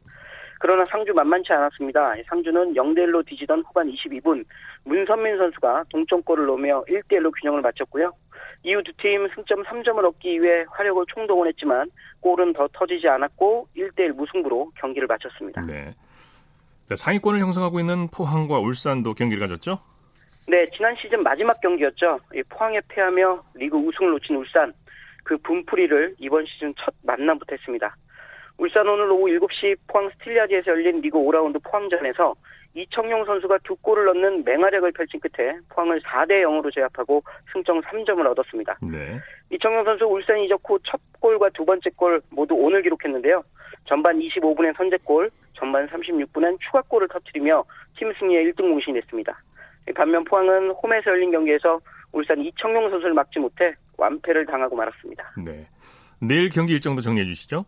그러나 0.60 0.86
상주 0.90 1.14
만만치 1.14 1.52
않았습니다. 1.52 2.14
상주는 2.28 2.74
0대1로 2.74 3.26
뒤지던 3.28 3.64
후반 3.68 3.92
22분 3.92 4.44
문선민 4.86 5.38
선수가 5.38 5.84
동점골을 5.90 6.46
넣으며 6.48 6.84
1대1로 6.88 7.32
균형을 7.40 7.62
맞췄고요. 7.62 8.12
이후 8.64 8.82
두 8.82 8.92
팀 8.98 9.28
승점 9.36 9.64
3점을 9.64 10.04
얻기 10.04 10.42
위해 10.42 10.66
화력을 10.72 11.04
총동원했지만 11.14 11.92
골은 12.22 12.54
더 12.54 12.68
터지지 12.74 13.08
않았고 13.08 13.68
1대1 13.78 14.14
무승부로 14.14 14.72
경기를 14.80 15.08
마쳤습니다. 15.08 15.62
네. 15.68 15.94
자, 16.88 16.96
상위권을 16.96 17.40
형성하고 17.42 17.80
있는 17.80 18.08
포항과 18.08 18.60
울산도 18.60 19.14
경기를 19.14 19.48
가졌죠? 19.48 19.80
네, 20.48 20.66
지난 20.76 20.96
시즌 20.96 21.24
마지막 21.24 21.60
경기였죠. 21.60 22.20
이 22.36 22.44
포항에 22.44 22.80
패하며 22.88 23.44
리그 23.56 23.78
우승을 23.78 24.12
놓친 24.12 24.36
울산. 24.36 24.74
그 25.24 25.38
분풀이를 25.38 26.16
이번 26.20 26.46
시즌 26.46 26.74
첫 26.78 26.94
만남부터 27.04 27.56
했습니다. 27.56 27.96
울산 28.58 28.88
오늘 28.88 29.10
오후 29.12 29.26
7시 29.26 29.76
포항 29.88 30.10
스틸야드에서 30.12 30.72
열린 30.72 31.02
리그 31.02 31.18
5라운드 31.18 31.62
포항전에서 31.64 32.36
이청용 32.76 33.26
선수가 33.26 33.60
두 33.64 33.76
골을 33.78 34.06
넣는 34.06 34.44
맹활약을 34.44 34.92
펼친 34.92 35.20
끝에 35.20 35.58
포항을 35.70 36.00
4대 36.02 36.44
0으로 36.44 36.74
제압하고 36.74 37.24
승점 37.52 37.82
3점을 37.82 38.24
얻었습니다. 38.26 38.78
네. 38.82 39.20
이청용 39.50 39.84
선수 39.84 40.06
울산 40.06 40.40
이적 40.40 40.62
후 40.64 40.78
첫 40.86 41.00
골과 41.20 41.50
두 41.50 41.66
번째 41.66 41.90
골 41.96 42.22
모두 42.30 42.54
오늘 42.54 42.82
기록했는데요. 42.84 43.44
전반 43.86 44.20
25분에 44.20 44.76
선제골, 44.78 45.32
전반 45.54 45.88
36분엔 45.88 46.60
추가골을 46.60 47.08
터뜨리며 47.08 47.64
팀 47.98 48.14
승리에 48.14 48.44
1등 48.52 48.70
공신이 48.70 49.00
됐습니다. 49.02 49.40
반면 49.94 50.24
포항은 50.24 50.72
홈에서 50.72 51.12
열린 51.12 51.32
경기에서 51.32 51.80
울산 52.12 52.40
이청용 52.40 52.90
선수를 52.90 53.14
막지 53.14 53.40
못해 53.40 53.74
완패를 53.98 54.46
당하고 54.46 54.76
말았습니다. 54.76 55.34
네. 55.46 55.68
내일 56.20 56.50
경기 56.50 56.74
일정도 56.74 57.02
정리해 57.02 57.28
주시죠. 57.28 57.66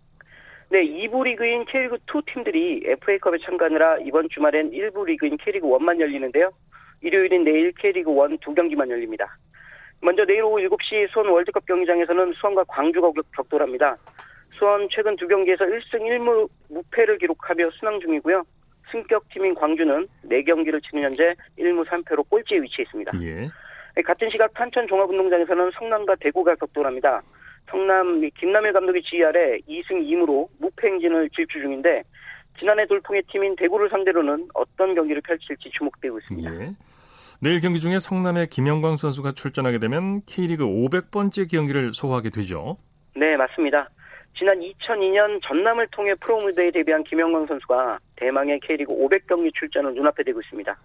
네, 0.70 0.84
2부 0.84 1.24
리그인 1.24 1.66
K리그2 1.66 2.26
팀들이 2.26 2.84
FA컵에 2.86 3.38
참가하느라 3.46 4.00
이번 4.00 4.28
주말엔 4.30 4.72
1부 4.72 5.06
리그인 5.06 5.38
K리그1만 5.38 6.00
열리는데요. 6.00 6.52
일요일인 7.02 7.44
내일 7.44 7.72
K리그1 7.74 8.40
두 8.42 8.54
경기만 8.54 8.90
열립니다. 8.90 9.38
먼저 10.02 10.26
내일 10.26 10.44
오후 10.44 10.58
7시 10.58 11.12
수원 11.12 11.30
월드컵 11.30 11.66
경기장에서는 11.66 12.34
수원과 12.34 12.66
광주가 12.68 13.12
격돌합니다. 13.36 13.98
수원 14.52 14.88
최근 14.92 15.16
두 15.16 15.28
경기에서 15.28 15.66
1승 15.66 16.02
1무 16.02 16.50
무패를 16.70 17.18
기록하며 17.18 17.70
순항 17.80 18.00
중이고요. 18.00 18.44
승격팀인 18.92 19.56
광주는 19.56 20.08
4경기를 20.26 20.82
치는 20.84 21.04
현재 21.04 21.36
1무 21.58 21.86
3패로 21.86 22.28
꼴찌에 22.30 22.60
위치해 22.62 22.84
있습니다. 22.84 23.12
예. 23.22 23.50
같은 24.04 24.30
시각 24.30 24.54
탄천 24.54 24.88
종합운동장에서는 24.88 25.72
성남과 25.72 26.16
대구가 26.20 26.56
격돌합니다. 26.56 27.22
성남 27.70 28.22
김남일 28.40 28.74
감독의 28.74 29.02
지휘 29.04 29.24
아래 29.24 29.58
2승 29.68 30.06
2무로 30.08 30.48
무패 30.60 30.88
행진을 30.88 31.30
질주 31.32 31.60
중인데 31.60 32.04
지난해 32.60 32.86
돌풍의 32.86 33.24
팀인 33.32 33.56
대구를 33.56 33.90
상대로는 33.90 34.48
어떤 34.54 34.96
경기를 34.96 35.22
펼칠지 35.22 35.70
주목되고 35.72 36.18
있습니다. 36.20 36.62
예. 36.62 36.72
내일 37.40 37.60
경기 37.60 37.80
중에 37.80 38.00
성남의 38.00 38.48
김영광 38.48 38.96
선수가 38.96 39.34
출전하게 39.34 39.78
되면 39.78 40.22
K리그 40.26 40.66
500번째 40.66 41.52
경기를 41.52 41.94
소화하게 41.94 42.32
되죠. 42.32 42.78
네, 43.16 43.36
맞습니다. 43.38 43.90
지난 44.38 44.60
2002년 44.60 45.42
전남을 45.44 45.88
통해 45.88 46.14
프로 46.20 46.38
무대에 46.38 46.70
데뷔한 46.70 47.04
김영광 47.06 47.48
선수가 47.48 48.00
대망의 48.18 48.60
K리그 48.60 48.94
500경기 48.94 49.52
출전을 49.56 49.96
눈앞에 49.96 50.24
대고 50.24 50.40
있습니다. 50.42 50.78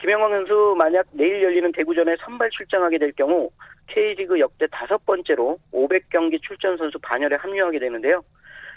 김영광 0.00 0.30
선수 0.30 0.74
만약 0.78 1.06
내일 1.10 1.42
열리는 1.42 1.72
대구전에 1.72 2.14
선발 2.20 2.50
출장하게 2.50 2.98
될 2.98 3.12
경우 3.12 3.50
K리그 3.88 4.38
역대 4.38 4.66
다섯 4.70 5.04
번째로 5.04 5.58
500경기 5.72 6.40
출전 6.42 6.76
선수 6.76 6.98
반열에 7.00 7.36
합류하게 7.36 7.80
되는데요. 7.80 8.22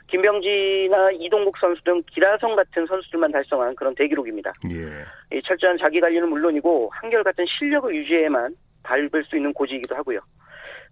김병지나 0.07 1.11
이동국 1.19 1.55
선수 1.59 1.83
등 1.83 2.01
기라성 2.11 2.55
같은 2.55 2.87
선수들만 2.87 3.31
달성한 3.31 3.75
그런 3.75 3.93
대기록입니다. 3.93 4.53
예. 4.71 5.37
이 5.37 5.41
철저한 5.43 5.77
자기 5.77 5.99
관리는 5.99 6.27
물론이고 6.27 6.89
한결같은 6.93 7.45
실력을 7.45 7.93
유지해만 7.93 8.55
밟을 8.81 9.23
수 9.25 9.37
있는 9.37 9.53
고지이기도 9.53 9.95
하고요. 9.95 10.19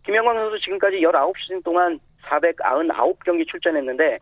김영광 0.06 0.36
선수 0.36 0.60
지금까지 0.60 0.98
19시즌 0.98 1.64
동안 1.64 2.00
499경기 2.26 3.48
출전했는데 3.48 4.20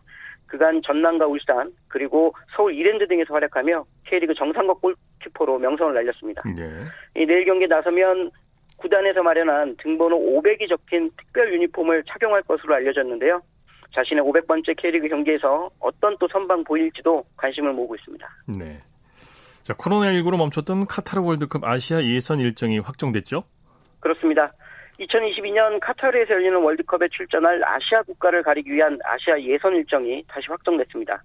그간 0.48 0.82
전남과 0.84 1.26
울산 1.26 1.72
그리고 1.88 2.34
서울 2.56 2.74
이랜드 2.76 3.08
등에서 3.08 3.34
활약하며 3.34 3.86
K리그 4.06 4.34
정상급 4.36 4.80
골키퍼로 4.82 5.60
명성을 5.60 5.94
날렸습니다. 5.94 6.44
예. 6.58 7.22
이 7.22 7.26
내일 7.26 7.46
경기에 7.46 7.68
나서면 7.68 8.32
구단에서 8.78 9.24
마련한 9.24 9.78
등번호 9.78 10.18
500이 10.18 10.70
적힌 10.70 11.10
특별 11.18 11.54
유니폼을 11.54 12.04
착용할 12.08 12.42
것으로 12.44 12.76
알려졌는데요. 12.76 13.42
자신의 13.94 14.24
500번째 14.24 14.76
K리그 14.78 15.08
경기에서 15.08 15.70
어떤 15.80 16.18
또 16.20 16.28
선방 16.28 16.64
보일지도 16.64 17.24
관심을 17.38 17.74
모으고 17.74 17.96
있습니다. 17.96 18.28
네. 18.60 18.82
자, 19.64 19.74
코로나19로 19.74 20.38
멈췄던 20.38 20.86
카타르 20.86 21.24
월드컵 21.24 21.64
아시아 21.64 22.04
예선 22.04 22.40
일정이 22.40 22.80
확정됐죠? 22.80 23.44
그렇습니다. 24.00 24.52
2022년 25.00 25.80
카타르에서 25.82 26.34
열리는 26.36 26.58
월드컵에 26.58 27.08
출전할 27.10 27.62
아시아 27.64 28.02
국가를 28.04 28.44
가리기 28.44 28.72
위한 28.72 28.98
아시아 29.04 29.40
예선 29.42 29.76
일정이 29.76 30.24
다시 30.28 30.48
확정됐습니다. 30.50 31.22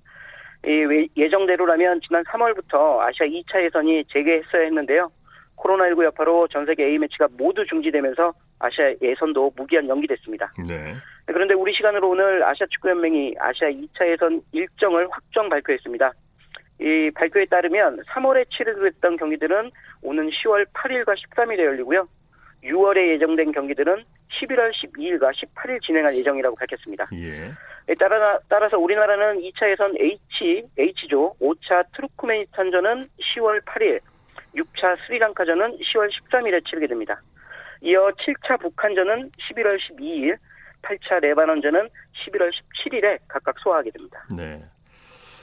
예정대로라면 1.17 2.01
지난 2.07 2.23
3월부터 2.25 2.99
아시아 2.99 3.27
2차 3.27 3.65
예선이 3.65 4.05
재개했어야 4.13 4.63
했는데요. 4.63 5.11
코로나19 5.57 6.05
여파로 6.05 6.49
전 6.49 6.67
세계 6.67 6.85
A매치가 6.85 7.29
모두 7.33 7.65
중지되면서 7.67 8.33
아시아 8.59 8.93
예선도 9.01 9.53
무기한 9.57 9.89
연기됐습니다. 9.89 10.53
네. 10.69 10.95
그런데 11.27 11.55
우리 11.55 11.73
시간으로 11.75 12.11
오늘 12.11 12.43
아시아 12.43 12.67
축구연맹이 12.71 13.37
아시아 13.39 13.69
2차 13.69 14.11
예선 14.11 14.43
일정을 14.53 15.09
확정 15.11 15.49
발표했습니다. 15.49 16.13
이 16.81 17.11
발표에 17.15 17.45
따르면 17.45 18.03
3월에 18.05 18.51
치르기로 18.51 18.91
던 19.03 19.17
경기들은 19.17 19.71
오는 20.03 20.31
10월 20.31 20.67
8일과 20.73 21.15
13일에 21.15 21.59
열리고요. 21.59 22.09
6월에 22.65 23.15
예정된 23.15 23.53
경기들은 23.53 24.05
11월 24.41 24.71
12일과 24.73 25.31
18일 25.33 25.83
진행할 25.83 26.15
예정이라고 26.17 26.57
밝혔습니다. 26.57 27.09
예. 27.15 27.95
따라, 27.95 28.39
따라서 28.49 28.79
우리나라는 28.79 29.41
2차 29.41 29.71
예선 29.71 29.95
H, 29.99 30.63
H조 30.79 31.35
5차 31.41 31.85
트루크메니탄전은 31.97 33.09
10월 33.37 33.65
8일, 33.65 34.01
6차 34.55 34.97
스리랑카전은 35.07 35.79
10월 35.79 36.09
13일에 36.31 36.65
치르게 36.67 36.87
됩니다. 36.87 37.21
이어 37.83 38.11
7차 38.11 38.61
북한전은 38.61 39.31
11월 39.31 39.79
12일, 39.79 40.37
8차 40.83 41.21
레바논전은 41.21 41.81
11월 41.81 42.51
17일에 42.85 43.19
각각 43.27 43.59
소화하게 43.59 43.91
됩니다. 43.91 44.25
네. 44.37 44.63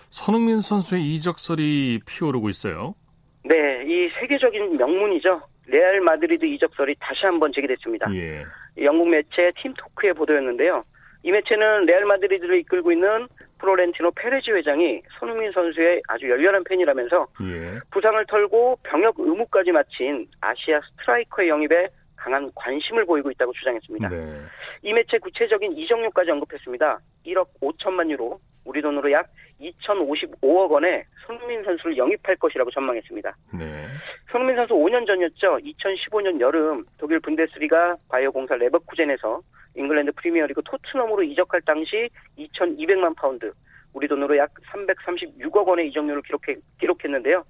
손흥민 0.09 0.61
선수의 0.61 1.03
이적설이 1.15 1.99
피어오르고 2.07 2.49
있어요. 2.49 2.95
네, 3.43 3.83
이 3.85 4.09
세계적인 4.19 4.77
명문이죠. 4.77 5.41
레알 5.67 6.01
마드리드 6.01 6.45
이적설이 6.45 6.95
다시 6.99 7.25
한번 7.25 7.51
제기됐습니다. 7.53 8.13
예. 8.15 8.43
영국 8.81 9.09
매체 9.09 9.51
팀토크의 9.61 10.13
보도였는데요. 10.13 10.83
이 11.23 11.31
매체는 11.31 11.85
레알 11.85 12.05
마드리드를 12.05 12.59
이끌고 12.59 12.91
있는 12.91 13.27
플로렌티노 13.59 14.11
페레스 14.11 14.51
회장이 14.51 15.01
손흥민 15.19 15.51
선수의 15.51 16.01
아주 16.07 16.29
열렬한 16.29 16.63
팬이라면서 16.63 17.27
예. 17.43 17.79
부상을 17.91 18.23
털고 18.27 18.79
병역 18.83 19.15
의무까지 19.17 19.71
마친 19.71 20.27
아시아 20.41 20.79
스트라이커의 20.81 21.49
영입에 21.49 21.89
강한 22.15 22.51
관심을 22.55 23.05
보이고 23.05 23.31
있다고 23.31 23.53
주장했습니다. 23.53 24.09
네. 24.09 24.41
이 24.81 24.93
매체 24.93 25.17
구체적인 25.17 25.73
이적료까지 25.73 26.31
언급했습니다. 26.31 26.99
1억 27.25 27.47
5천만 27.61 28.09
유로, 28.09 28.39
우리 28.67 28.81
돈으로 28.81 29.11
약 29.11 29.27
2,055억 29.61 30.69
원에 30.69 31.05
손흥민 31.25 31.63
선수를 31.63 31.97
영입할 31.97 32.35
것이라고 32.35 32.69
전망했습니다. 32.69 33.35
네. 33.57 33.85
손흥민 34.29 34.57
선수 34.57 34.73
5년 34.73 35.07
전이었죠. 35.07 35.57
2015년 35.57 36.39
여름 36.39 36.85
독일 36.97 37.19
분데스리가 37.21 37.95
바이어 38.09 38.31
04 38.31 38.55
레버쿠젠에서 38.55 39.41
잉글랜드 39.75 40.11
프리미어리그 40.17 40.61
토트넘으로 40.65 41.23
이적할 41.23 41.61
당시 41.61 42.09
2,200만 42.37 43.15
파운드, 43.15 43.51
우리 43.93 44.07
돈으로 44.07 44.35
약 44.37 44.53
336억 44.71 45.65
원의 45.65 45.87
이적료를 45.89 46.21
기록해, 46.23 46.59
기록했는데요. 46.79 47.43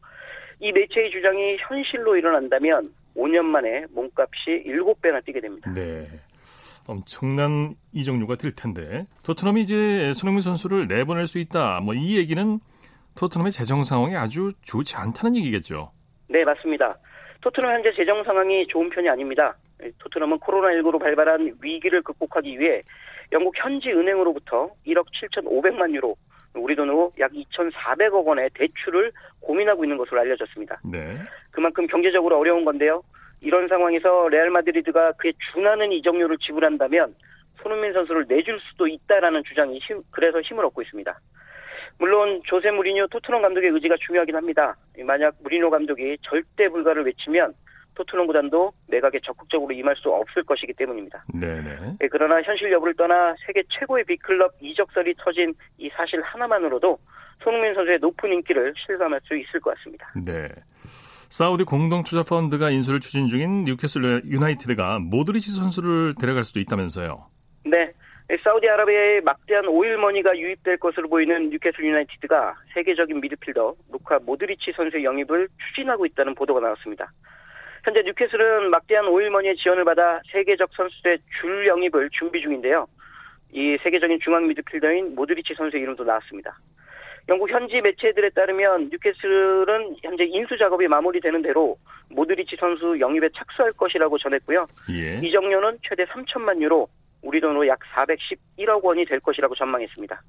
이 0.60 0.72
매체의 0.72 1.12
주장이 1.12 1.58
현실로 1.60 2.16
일어난다면 2.16 2.94
5년 3.16 3.44
만에 3.44 3.86
몸값이 3.92 4.64
7배나 4.68 5.24
뛰게 5.26 5.42
됩니다. 5.42 5.72
네. 5.74 6.06
엄청난 6.88 7.76
이적료가 7.94 8.36
될 8.36 8.54
텐데 8.56 9.06
토트넘이 9.24 9.62
이제 9.62 10.12
손흥민 10.14 10.42
선수를 10.42 10.88
내보낼 10.88 11.28
수 11.28 11.40
있다. 11.40 11.82
뭐 11.82 11.94
이 11.94 12.18
얘기는 12.18 12.60
토트넘의 13.16 13.52
재정 13.52 13.84
상황이 13.84 14.16
아주 14.16 14.52
좋지 14.64 14.96
않다는 14.96 15.36
얘기겠죠. 15.38 15.92
네, 16.30 16.44
맞습니다. 16.44 16.98
토트넘 17.42 17.72
현재 17.72 17.92
재정 17.96 18.24
상황이 18.24 18.68
좋은 18.68 18.90
편이 18.90 19.10
아닙니다. 19.10 19.56
토트넘은 20.00 20.40
코로나19로 20.40 21.00
발발한 21.00 21.54
위기를 21.62 22.02
극복하기 22.02 22.60
위해 22.60 22.82
영국 23.32 23.54
현지 23.58 23.90
은행으로부터 23.90 24.70
1억 24.86 25.06
7,500만 25.34 25.94
유로, 25.94 26.16
우리 26.56 26.76
돈으로 26.76 27.12
약 27.20 27.32
2,400억 27.32 28.26
원의 28.26 28.50
대출을 28.54 29.12
고민하고 29.42 29.84
있는 29.84 29.98
것으로 29.98 30.20
알려졌습니다. 30.22 30.80
네. 30.86 31.18
그만큼 31.52 31.86
경제적으로 31.88 32.38
어려운 32.38 32.66
건데요. 32.66 33.04
이런 33.42 33.68
상황에서 33.68 34.28
레알 34.30 34.50
마드리드가 34.50 35.14
그에 35.14 35.32
준하는 35.54 35.92
이적료를 35.92 36.38
지불한다면 36.40 37.16
손흥민 37.62 37.94
선수를 37.94 38.26
내줄 38.28 38.60
수도 38.62 38.88
있다라는 38.88 39.44
주장이 39.44 39.80
힘, 39.80 40.02
그래서 40.12 40.42
힘을 40.42 40.66
얻고 40.66 40.82
있습니다. 40.82 41.20
물론 42.00 42.42
조세 42.46 42.70
무리뉴 42.70 43.08
토트넘 43.10 43.42
감독의 43.42 43.72
의지가 43.72 43.96
중요하긴 44.06 44.36
합니다. 44.36 44.76
만약 45.04 45.36
무리뉴 45.42 45.70
감독이 45.70 46.18
절대 46.22 46.70
불가를 46.70 47.06
외치면 47.06 47.54
토트넘 47.96 48.28
구단도 48.28 48.72
매각에 48.88 49.20
적극적으로 49.24 49.74
임할 49.74 49.96
수 49.96 50.10
없을 50.10 50.44
것이기 50.44 50.74
때문입니다. 50.74 51.26
네네. 51.34 51.98
네, 52.00 52.08
그러나 52.12 52.42
현실 52.44 52.72
여부를 52.72 52.94
떠나 52.96 53.36
세계 53.46 53.64
최고의 53.70 54.04
빅클럽 54.06 54.54
이적설이 54.62 55.16
터진 55.18 55.56
이 55.80 55.90
사실 55.90 56.22
하나만으로도 56.22 57.00
손흥민 57.44 57.74
선수의 57.74 57.98
높은 58.00 58.32
인기를 58.32 58.74
실감할 58.86 59.20
수 59.24 59.36
있을 59.36 59.60
것 59.60 59.76
같습니다. 59.76 60.12
네. 60.24 60.48
사우디 61.30 61.66
공동투자 61.66 62.24
펀드가 62.24 62.70
인수를 62.70 63.00
추진 63.00 63.28
중인 63.28 63.66
뉴캐슬 63.66 64.24
유나이티드가 64.26 65.00
모드리치 65.00 65.52
선수를 65.52 66.16
데려갈 66.20 66.46
수도 66.46 66.60
있다면서요. 66.60 67.28
네. 67.66 67.92
사우디아라비아의 68.44 69.22
막대한 69.22 69.68
오일머니가 69.68 70.38
유입될 70.38 70.78
것으로 70.78 71.08
보이는 71.10 71.50
뉴캐슬 71.50 71.84
유나이티드가 71.84 72.56
세계적인 72.74 73.22
미드필더 73.22 73.76
루카 73.92 74.20
모드리치 74.26 74.74
선수의 74.76 75.04
영입을 75.04 75.48
추진하고 75.68 76.06
있다는 76.06 76.36
보도가 76.36 76.60
나왔습니다. 76.60 77.12
현재 77.84 78.02
뉴캐슬은 78.02 78.70
막대한 78.70 79.08
오일머니의 79.08 79.56
지원을 79.58 79.86
받아 79.86 80.20
세계적 80.32 80.72
선수들의 80.76 81.20
줄 81.40 81.68
영입을 81.68 82.10
준비 82.12 82.42
중인데요. 82.42 82.88
이 83.54 83.78
세계적인 83.82 84.20
중앙 84.22 84.48
미드필더인 84.48 85.16
모드리치 85.16 85.54
선수의 85.56 85.84
이름도 85.84 86.04
나왔습니다. 86.04 86.58
영국 87.30 87.50
현지 87.50 87.82
매체들에 87.82 88.30
따르면 88.30 88.90
뉴캐슬은 88.90 89.98
현재 90.02 90.24
인수 90.24 90.58
작업이 90.58 90.88
마무리되는 90.88 91.42
대로 91.42 91.78
모드리치 92.10 92.56
선수 92.58 92.98
영입에 93.00 93.30
착수할 93.36 93.72
것이라고 93.74 94.18
전했고요. 94.18 94.66
예. 94.92 95.20
이적료는 95.28 95.80
최대 95.84 96.06
3천만 96.06 96.62
유로, 96.62 96.88
우리 97.22 97.42
돈으로 97.42 97.68
약 97.68 97.80
411억 97.94 98.82
원이 98.82 99.06
될 99.06 99.20
것이라고 99.20 99.56
전망했습니다. 99.56 100.22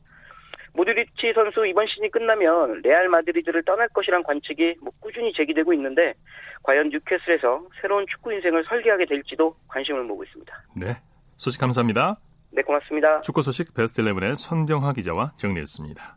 모드리치 0.75 1.33
선수 1.35 1.67
이번 1.67 1.87
시즌이 1.87 2.11
끝나면 2.11 2.83
레알 2.83 3.09
마드리드를 3.09 3.63
떠날 3.65 3.89
것이란 3.89 4.23
관측이 4.23 4.77
뭐 4.81 4.93
꾸준히 5.01 5.33
제기되고 5.33 5.73
있는데 5.75 6.15
과연 6.63 6.91
뉴캐슬에서 6.91 7.69
새로운 7.81 8.07
축구 8.09 8.33
인생을 8.33 8.65
설계하게 8.65 9.07
될지도 9.07 9.57
관심을 9.69 10.05
모으고 10.05 10.25
있습니다. 10.25 10.65
네. 10.77 10.97
소식 11.37 11.61
감사합니다. 11.61 12.19
네, 12.51 12.63
고맙습니다. 12.63 13.21
축구 13.23 13.43
소식 13.43 13.75
베스트 13.75 14.03
11의 14.03 14.35
손병화 14.35 14.93
기자와 14.93 15.33
정리했습니다. 15.37 16.17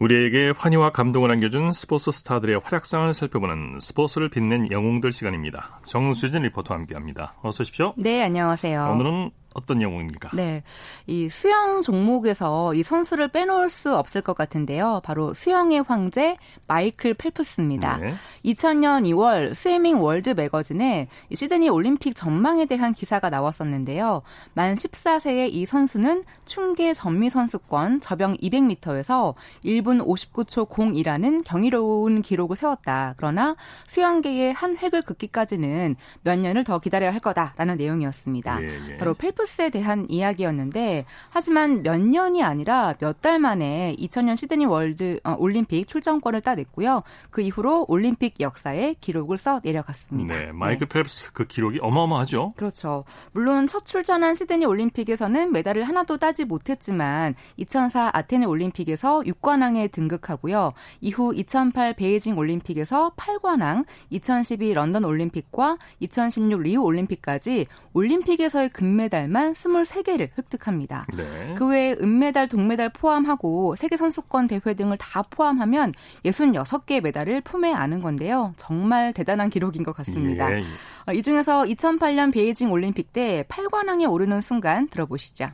우리에게 0.00 0.54
환희와 0.56 0.90
감동을 0.92 1.30
안겨준 1.30 1.74
스포츠 1.74 2.10
스타들의 2.10 2.60
활약상을 2.64 3.12
살펴보는 3.12 3.78
스포츠를 3.80 4.30
빛낸 4.30 4.70
영웅들 4.70 5.12
시간입니다. 5.12 5.80
정수진 5.84 6.42
리포터와 6.42 6.80
함께합니다. 6.80 7.34
어서 7.42 7.62
오십시오. 7.62 7.92
네, 7.98 8.22
안녕하세요. 8.22 8.92
오늘은 8.92 9.30
어떤 9.54 9.82
영웅입니까? 9.82 10.30
네. 10.34 10.62
이 11.06 11.28
수영 11.28 11.82
종목에서 11.82 12.74
이 12.74 12.82
선수를 12.82 13.28
빼놓을 13.28 13.68
수 13.68 13.96
없을 13.96 14.22
것 14.22 14.36
같은데요. 14.36 15.00
바로 15.02 15.34
수영의 15.34 15.82
황제 15.82 16.36
마이클 16.66 17.14
펠프스입니다. 17.14 17.96
네. 17.98 18.14
2000년 18.44 19.06
2월 19.08 19.54
스위밍 19.54 20.00
월드 20.00 20.30
매거진에 20.30 21.08
시드니 21.34 21.68
올림픽 21.68 22.14
전망에 22.14 22.66
대한 22.66 22.94
기사가 22.94 23.28
나왔었는데요. 23.30 24.22
만 24.54 24.74
14세의 24.74 25.52
이 25.52 25.66
선수는 25.66 26.24
춘계 26.44 26.94
전미 26.94 27.30
선수권 27.30 28.00
접영 28.00 28.36
200m에서 28.36 29.34
1분 29.64 30.04
59초 30.06 30.68
02라는 30.68 31.42
경이로운 31.44 32.22
기록을 32.22 32.56
세웠다. 32.56 33.14
그러나 33.16 33.56
수영계의 33.88 34.52
한 34.52 34.76
획을 34.76 35.02
긋기까지는 35.02 35.96
몇 36.22 36.38
년을 36.38 36.64
더 36.64 36.78
기다려야 36.78 37.12
할 37.12 37.20
거다라는 37.20 37.76
내용이었습니다. 37.76 38.62
예, 38.62 38.78
예. 38.90 38.96
바로 38.96 39.14
펠프스에 39.14 39.70
대한 39.70 40.06
이야기였는데 40.08 41.04
하지만 41.30 41.82
몇 41.82 42.00
년이 42.00 42.42
아니라 42.42 42.94
몇 42.98 43.20
달 43.20 43.38
만에 43.38 43.94
2000년 43.98 44.36
시드니 44.36 44.64
월드 44.64 45.20
어, 45.24 45.36
올림픽 45.38 45.86
출전권을 45.86 46.40
따냈고요. 46.40 47.02
그 47.30 47.42
이후로 47.42 47.84
올림픽 47.88 48.40
역사에 48.40 48.94
기록을 49.00 49.36
써 49.36 49.60
내려갔습니다. 49.62 50.34
네, 50.34 50.52
마이클 50.52 50.86
펠프스 50.86 51.32
그 51.32 51.46
기록이 51.46 51.78
어마어마하죠. 51.82 52.52
그렇죠. 52.56 53.04
물론 53.32 53.68
첫 53.68 53.84
출전한 53.84 54.34
시드니 54.34 54.64
올림픽에서는 54.64 55.52
메달을 55.52 55.82
하나도 55.84 56.16
따지 56.16 56.44
못했지만 56.44 57.34
2004 57.58 58.10
아테네 58.14 58.46
올림픽에서 58.46 59.20
6관왕에 59.20 59.92
등극하고요. 59.92 60.72
이후 61.02 61.34
2008 61.34 61.94
베이징 61.94 62.38
올림픽에서 62.38 63.12
8관왕, 63.16 63.84
2012 64.10 64.72
런던 64.72 65.04
올림픽과 65.04 65.76
2016 66.00 66.62
리우 66.62 66.82
올림픽까지 66.82 67.66
올림픽에서의 67.92 68.70
금메달 68.70 69.28
만 69.30 69.52
23개를 69.52 70.30
획득합니다. 70.36 71.06
네. 71.16 71.54
그 71.56 71.66
외에 71.66 71.92
은메달, 72.00 72.48
동메달 72.48 72.90
포함하고 72.90 73.76
세계 73.76 73.96
선수권 73.96 74.48
대회 74.48 74.74
등을 74.74 74.96
다 74.96 75.22
포함하면 75.22 75.94
66개의 76.24 77.00
메달을 77.00 77.40
품에 77.40 77.72
안은 77.72 78.02
건데요. 78.02 78.52
정말 78.56 79.12
대단한 79.12 79.48
기록인 79.48 79.84
것 79.84 79.94
같습니다. 79.96 80.52
예, 80.52 80.58
예. 80.58 80.62
어, 81.06 81.12
이 81.12 81.22
중에서 81.22 81.64
2008년 81.64 82.32
베이징 82.32 82.72
올림픽 82.72 83.12
때 83.12 83.44
8관왕에 83.48 84.10
오르는 84.10 84.40
순간 84.40 84.88
들어보시죠. 84.88 85.50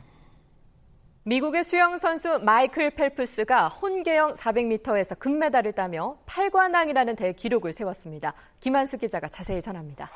미국의 1.27 1.65
수영 1.65 1.97
선수 1.97 2.39
마이클 2.39 2.89
펠프스가 2.91 3.67
혼계영 3.67 4.35
400m에서 4.35 5.19
금메달을 5.19 5.73
따며 5.73 6.17
8관왕이라는 6.25 7.17
대기록을 7.17 7.73
세웠습니다. 7.73 8.33
김한수 8.61 8.97
기자가 8.97 9.27
자세히 9.27 9.61
전합니다. 9.61 10.09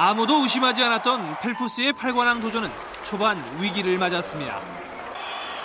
아무도 0.00 0.42
의심하지 0.44 0.80
않았던 0.84 1.38
펠프스의 1.40 1.94
8관왕 1.94 2.40
도전은 2.40 2.70
초반 3.02 3.42
위기를 3.58 3.98
맞았습니다. 3.98 4.60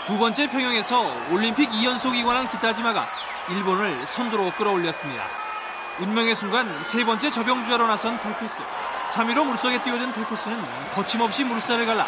두 0.08 0.18
번째 0.18 0.50
평영에서 0.50 1.06
올림픽 1.30 1.70
2연속 1.70 2.16
2관왕 2.16 2.50
기타지마가 2.50 3.06
일본을 3.52 4.08
선두로 4.08 4.52
끌어올렸습니다. 4.58 5.24
운명의 6.00 6.36
순간 6.36 6.84
세 6.84 7.06
번째 7.06 7.30
저병주자로 7.30 7.86
나선 7.86 8.20
펠프스. 8.22 8.64
3위로 9.10 9.46
물속에 9.46 9.84
뛰어든 9.84 10.12
펠프스는 10.14 10.58
거침없이 10.96 11.44
물살을 11.44 11.86
갈라 11.86 12.08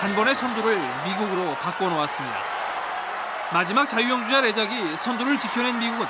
단번에 0.00 0.34
선두를 0.34 0.76
미국으로 1.04 1.54
바꿔놓았습니다. 1.54 2.36
마지막 3.52 3.88
자유형주자 3.88 4.40
레작이 4.40 4.96
선두를 4.96 5.38
지켜낸 5.38 5.78
미국은 5.78 6.04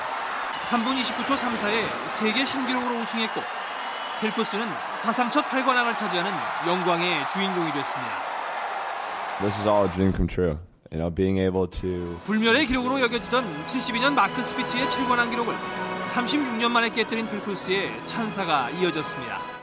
3분 0.71 0.99
29초 1.03 1.37
34에 1.37 1.85
세계 2.09 2.47
신기록으로 2.47 3.01
우승했고 3.01 3.64
펠프스는 4.21 4.67
사상 4.97 5.31
첫 5.31 5.45
8관왕을 5.49 5.97
차지하는 5.97 6.31
영광의 6.67 7.29
주인공이 7.31 7.73
됐습니다. 7.73 8.13
This 9.41 9.59
is 9.59 9.67
all 9.69 9.85
a 9.87 9.91
dream 9.91 10.13
come 10.13 10.29
true. 10.29 10.59
You 10.93 10.99
know, 11.01 11.11
being 11.13 11.39
able 11.41 11.69
to 11.81 12.17
불멸의 12.25 12.67
기록으로 12.67 13.01
여겨지던 13.01 13.67
72년 13.67 14.15
마크 14.15 14.43
스피츠의 14.43 14.87
7관왕 14.87 15.31
기록을 15.31 15.57
36년 16.13 16.71
만에 16.71 16.91
깨뜨린 16.91 17.27
펠프스의 17.29 18.07
찬사가 18.07 18.71
이어졌습니다. 18.71 19.54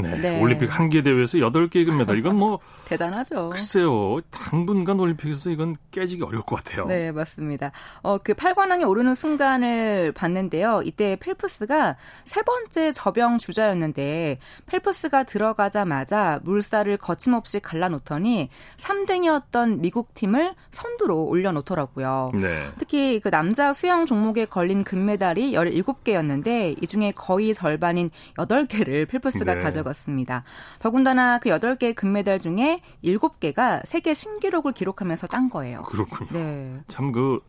네. 0.00 0.16
네. 0.18 0.40
올림픽 0.40 0.66
한 0.78 0.88
개 0.88 1.02
대회에서 1.02 1.38
8개 1.38 1.84
금메달. 1.84 2.16
이건 2.18 2.36
뭐 2.36 2.58
대단하죠. 2.86 3.50
글쎄요. 3.50 4.20
당분간 4.30 4.98
올림픽에서 4.98 5.50
이건 5.50 5.76
깨지기 5.90 6.22
어려울 6.22 6.42
것 6.44 6.56
같아요. 6.56 6.86
네, 6.86 7.12
맞습니다. 7.12 7.72
어, 8.02 8.18
그 8.18 8.32
8관왕에 8.34 8.88
오르는 8.88 9.14
순간을 9.14 10.12
봤는데요. 10.12 10.82
이때 10.84 11.16
펠프스가 11.20 11.96
세 12.24 12.42
번째 12.42 12.92
접영 12.92 13.36
주자였는데 13.38 14.38
펠프스가 14.66 15.24
들어가자마자 15.24 16.40
물살을 16.44 16.96
거침없이 16.96 17.60
갈라놓더니 17.60 18.48
3등이었던 18.78 19.80
미국 19.80 20.14
팀을 20.14 20.54
선두로 20.70 21.24
올려놓더라고요. 21.24 22.32
네. 22.34 22.68
특히 22.78 23.20
그 23.20 23.30
남자 23.30 23.72
수영 23.72 24.06
종목에 24.06 24.44
걸린 24.46 24.84
금메달이 24.84 25.52
17개였는데 25.52 26.82
이 26.82 26.86
중에 26.86 27.12
거의 27.12 27.54
절반인 27.54 28.10
8개를 28.36 29.08
펠프스가 29.08 29.54
네. 29.56 29.60
가져 29.62 29.82
갔습니다. 29.88 30.44
더군다나 30.80 31.38
그 31.38 31.48
8개 31.50 31.94
금메달 31.94 32.38
중에 32.38 32.80
7개가 33.04 33.86
세계 33.86 34.14
신기록을 34.14 34.72
기록하면서 34.72 35.26
딴 35.26 35.50
거예요. 35.50 35.82
그렇군요. 35.82 36.30
네. 36.32 36.80
참그 36.86 37.40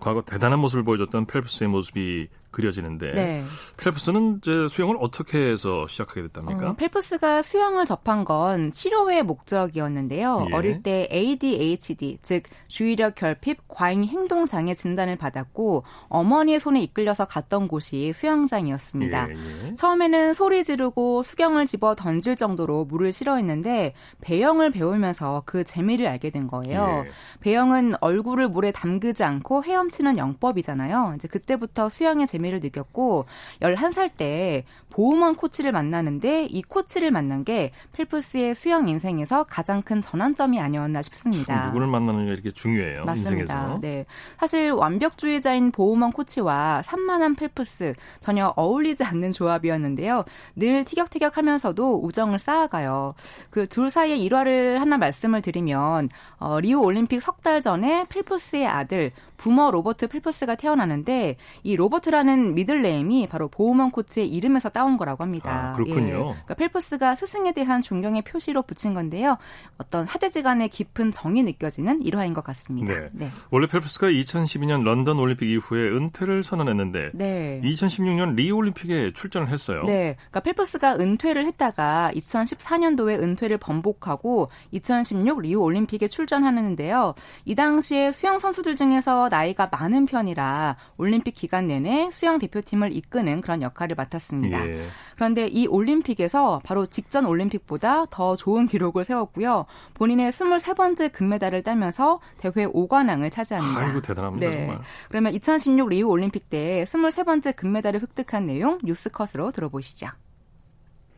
과거 0.00 0.22
대단한 0.22 0.58
모습을 0.58 0.84
보여줬던 0.84 1.26
펠프스의 1.26 1.68
모습이 1.68 2.28
그려지는데 2.56 3.12
네. 3.12 3.44
펠프스는 3.76 4.38
이제 4.38 4.66
수영을 4.70 4.96
어떻게 4.98 5.46
해서 5.46 5.86
시작하게 5.88 6.22
됐답니까? 6.22 6.70
어, 6.70 6.72
펠프스가 6.76 7.42
수영을 7.42 7.84
접한 7.84 8.24
건 8.24 8.72
치료의 8.72 9.24
목적이었는데요. 9.24 10.46
예. 10.48 10.54
어릴 10.54 10.82
때 10.82 11.06
ADHD, 11.12 12.18
즉 12.22 12.44
주의력 12.66 13.14
결핍 13.14 13.68
과잉 13.68 14.04
행동 14.04 14.46
장애 14.46 14.72
진단을 14.72 15.16
받았고 15.16 15.84
어머니의 16.08 16.58
손에 16.58 16.80
이끌려서 16.80 17.26
갔던 17.26 17.68
곳이 17.68 18.14
수영장이었습니다. 18.14 19.28
예, 19.28 19.34
예. 19.68 19.74
처음에는 19.74 20.32
소리 20.32 20.64
지르고 20.64 21.22
수경을 21.22 21.66
집어 21.66 21.94
던질 21.94 22.36
정도로 22.36 22.86
물을 22.86 23.12
싫어했는데 23.12 23.92
배영을 24.22 24.70
배우면서 24.70 25.42
그 25.44 25.62
재미를 25.64 26.06
알게 26.06 26.30
된 26.30 26.46
거예요. 26.46 27.04
예. 27.04 27.10
배영은 27.40 27.96
얼굴을 28.00 28.48
물에 28.48 28.72
담그지 28.72 29.24
않고 29.24 29.64
헤엄치는 29.64 30.16
영법이잖아요. 30.16 31.16
이제 31.16 31.28
그때부터 31.28 31.90
수영의 31.90 32.26
재미 32.26 32.45
를 32.50 32.60
느꼈고 32.60 33.26
11살 33.60 34.10
때 34.16 34.64
보우먼 34.90 35.34
코치를 35.36 35.72
만나는데 35.72 36.44
이 36.46 36.62
코치를 36.62 37.10
만난 37.10 37.44
게 37.44 37.70
펠프스의 37.92 38.54
수영 38.54 38.88
인생에서 38.88 39.44
가장 39.44 39.82
큰 39.82 40.00
전환점이 40.00 40.58
아니었나 40.60 41.02
싶습니다. 41.02 41.66
누구를 41.66 41.86
만나느냐 41.86 42.32
이렇게 42.32 42.50
중요해요. 42.50 43.04
맞습니다. 43.04 43.30
인생에서. 43.42 43.78
네. 43.80 44.06
사실 44.38 44.70
완벽주의자인 44.72 45.70
보우먼 45.72 46.12
코치와 46.12 46.82
산만한 46.82 47.34
펠프스 47.34 47.94
전혀 48.20 48.52
어울리지 48.56 49.04
않는 49.04 49.32
조합이었는데요. 49.32 50.24
늘 50.56 50.84
티격태격하면서도 50.84 52.00
우정을 52.04 52.38
쌓아가요. 52.38 53.14
그 53.50 53.66
둘 53.66 53.90
사이의 53.90 54.22
일화를 54.22 54.80
하나 54.80 54.96
말씀을 54.96 55.42
드리면 55.42 56.08
어, 56.38 56.60
리우 56.60 56.80
올림픽 56.80 57.20
석 57.20 57.36
달 57.42 57.60
전에 57.60 58.06
펠프스의 58.08 58.66
아들 58.66 59.12
부머 59.36 59.70
로버트 59.70 60.08
펠프스가 60.08 60.54
태어나는데 60.56 61.36
이 61.62 61.76
로버트라는 61.76 62.54
미들네임이 62.54 63.26
바로 63.28 63.48
보우먼 63.48 63.90
코치의 63.90 64.28
이름에서 64.28 64.68
따온 64.68 64.96
거라고 64.96 65.22
합니다. 65.22 65.70
아, 65.70 65.72
그렇군요. 65.72 66.06
예. 66.06 66.42
그러니까 66.44 66.54
펠프스가 66.54 67.14
스승에 67.14 67.52
대한 67.52 67.82
존경의 67.82 68.22
표시로 68.22 68.62
붙인 68.62 68.94
건데요. 68.94 69.36
어떤 69.78 70.06
사제지간의 70.06 70.68
깊은 70.68 71.12
정이 71.12 71.42
느껴지는 71.42 72.02
일화인 72.02 72.32
것 72.32 72.44
같습니다. 72.44 72.92
네. 72.92 73.08
네. 73.12 73.28
원래 73.50 73.66
펠프스가 73.66 74.08
2012년 74.08 74.82
런던 74.82 75.18
올림픽 75.18 75.50
이후에 75.50 75.88
은퇴를 75.88 76.42
선언했는데 76.42 77.10
네. 77.14 77.60
2016년 77.64 78.34
리우 78.34 78.56
올림픽에 78.56 79.12
출전을 79.12 79.48
했어요. 79.48 79.82
네. 79.84 80.16
그러니까 80.30 80.40
펠프스가 80.40 80.96
은퇴를 80.96 81.44
했다가 81.46 82.12
2014년도에 82.14 83.20
은퇴를 83.22 83.58
번복하고 83.58 84.48
2016 84.72 85.42
리우 85.42 85.60
올림픽에 85.60 86.08
출전하는데요. 86.08 87.14
이 87.44 87.54
당시에 87.54 88.12
수영 88.12 88.38
선수들 88.38 88.76
중에서 88.76 89.25
나이가 89.28 89.68
많은 89.70 90.06
편이라 90.06 90.76
올림픽 90.96 91.32
기간 91.32 91.66
내내 91.66 92.10
수영 92.12 92.38
대표팀을 92.38 92.96
이끄는 92.96 93.40
그런 93.40 93.62
역할을 93.62 93.96
맡았습니다. 93.96 94.68
예. 94.68 94.80
그런데 95.14 95.46
이 95.46 95.66
올림픽에서 95.66 96.60
바로 96.64 96.86
직전 96.86 97.26
올림픽보다 97.26 98.06
더 98.06 98.36
좋은 98.36 98.66
기록을 98.66 99.04
세웠고요. 99.04 99.66
본인의 99.94 100.30
23번째 100.30 101.12
금메달을 101.12 101.62
따면서 101.62 102.20
대회 102.38 102.66
5관왕을 102.66 103.30
차지합니다. 103.30 103.80
아이고 103.80 104.02
대단합니다 104.02 104.48
네. 104.48 104.56
정말. 104.56 104.80
그러면 105.08 105.34
2016 105.34 105.88
리우 105.88 106.08
올림픽 106.08 106.50
때 106.50 106.84
23번째 106.84 107.56
금메달을 107.56 108.00
획득한 108.00 108.46
내용 108.46 108.78
뉴스컷으로 108.82 109.50
들어보시죠. 109.50 110.08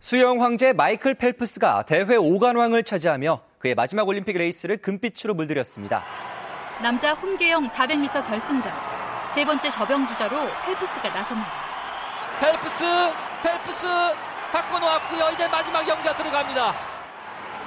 수영 0.00 0.42
황제 0.42 0.72
마이클 0.72 1.14
펠프스가 1.14 1.84
대회 1.86 2.04
5관왕을 2.04 2.86
차지하며 2.86 3.42
그의 3.58 3.74
마지막 3.74 4.06
올림픽 4.06 4.36
레이스를 4.36 4.78
금빛으로 4.78 5.34
물들였습니다. 5.34 6.04
남자 6.80 7.12
혼계영 7.12 7.68
400m 7.70 8.24
결승전 8.28 8.72
세 9.34 9.44
번째 9.44 9.68
접영 9.68 10.06
주자로 10.06 10.48
펠프스가 10.64 11.08
나섭니다. 11.10 11.50
펠프스, 12.40 12.84
펠프스 13.42 13.86
바꿔놓았고요. 14.52 15.30
이제 15.32 15.48
마지막 15.48 15.86
영자 15.88 16.14
들어갑니다. 16.14 16.74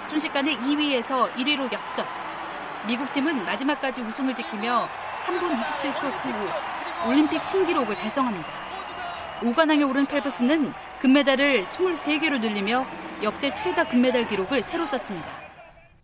순식간에 0.09 0.55
2위에서 0.55 1.29
1위로 1.33 1.71
역전. 1.71 2.05
미국 2.87 3.11
팀은 3.11 3.45
마지막까지 3.45 4.01
우승을 4.01 4.33
지키며 4.33 4.87
3분 5.25 5.61
27초 5.61 6.03
후 6.03 7.09
올림픽 7.09 7.43
신기록을 7.43 7.95
달성합니다. 7.95 8.47
5관왕에 9.41 9.89
오른 9.89 10.05
펠프스는 10.05 10.73
금메달을 11.01 11.65
23개로 11.65 12.39
늘리며 12.39 12.85
역대 13.23 13.53
최다 13.53 13.83
금메달 13.85 14.29
기록을 14.29 14.63
새로 14.63 14.85
썼습니다. 14.85 15.40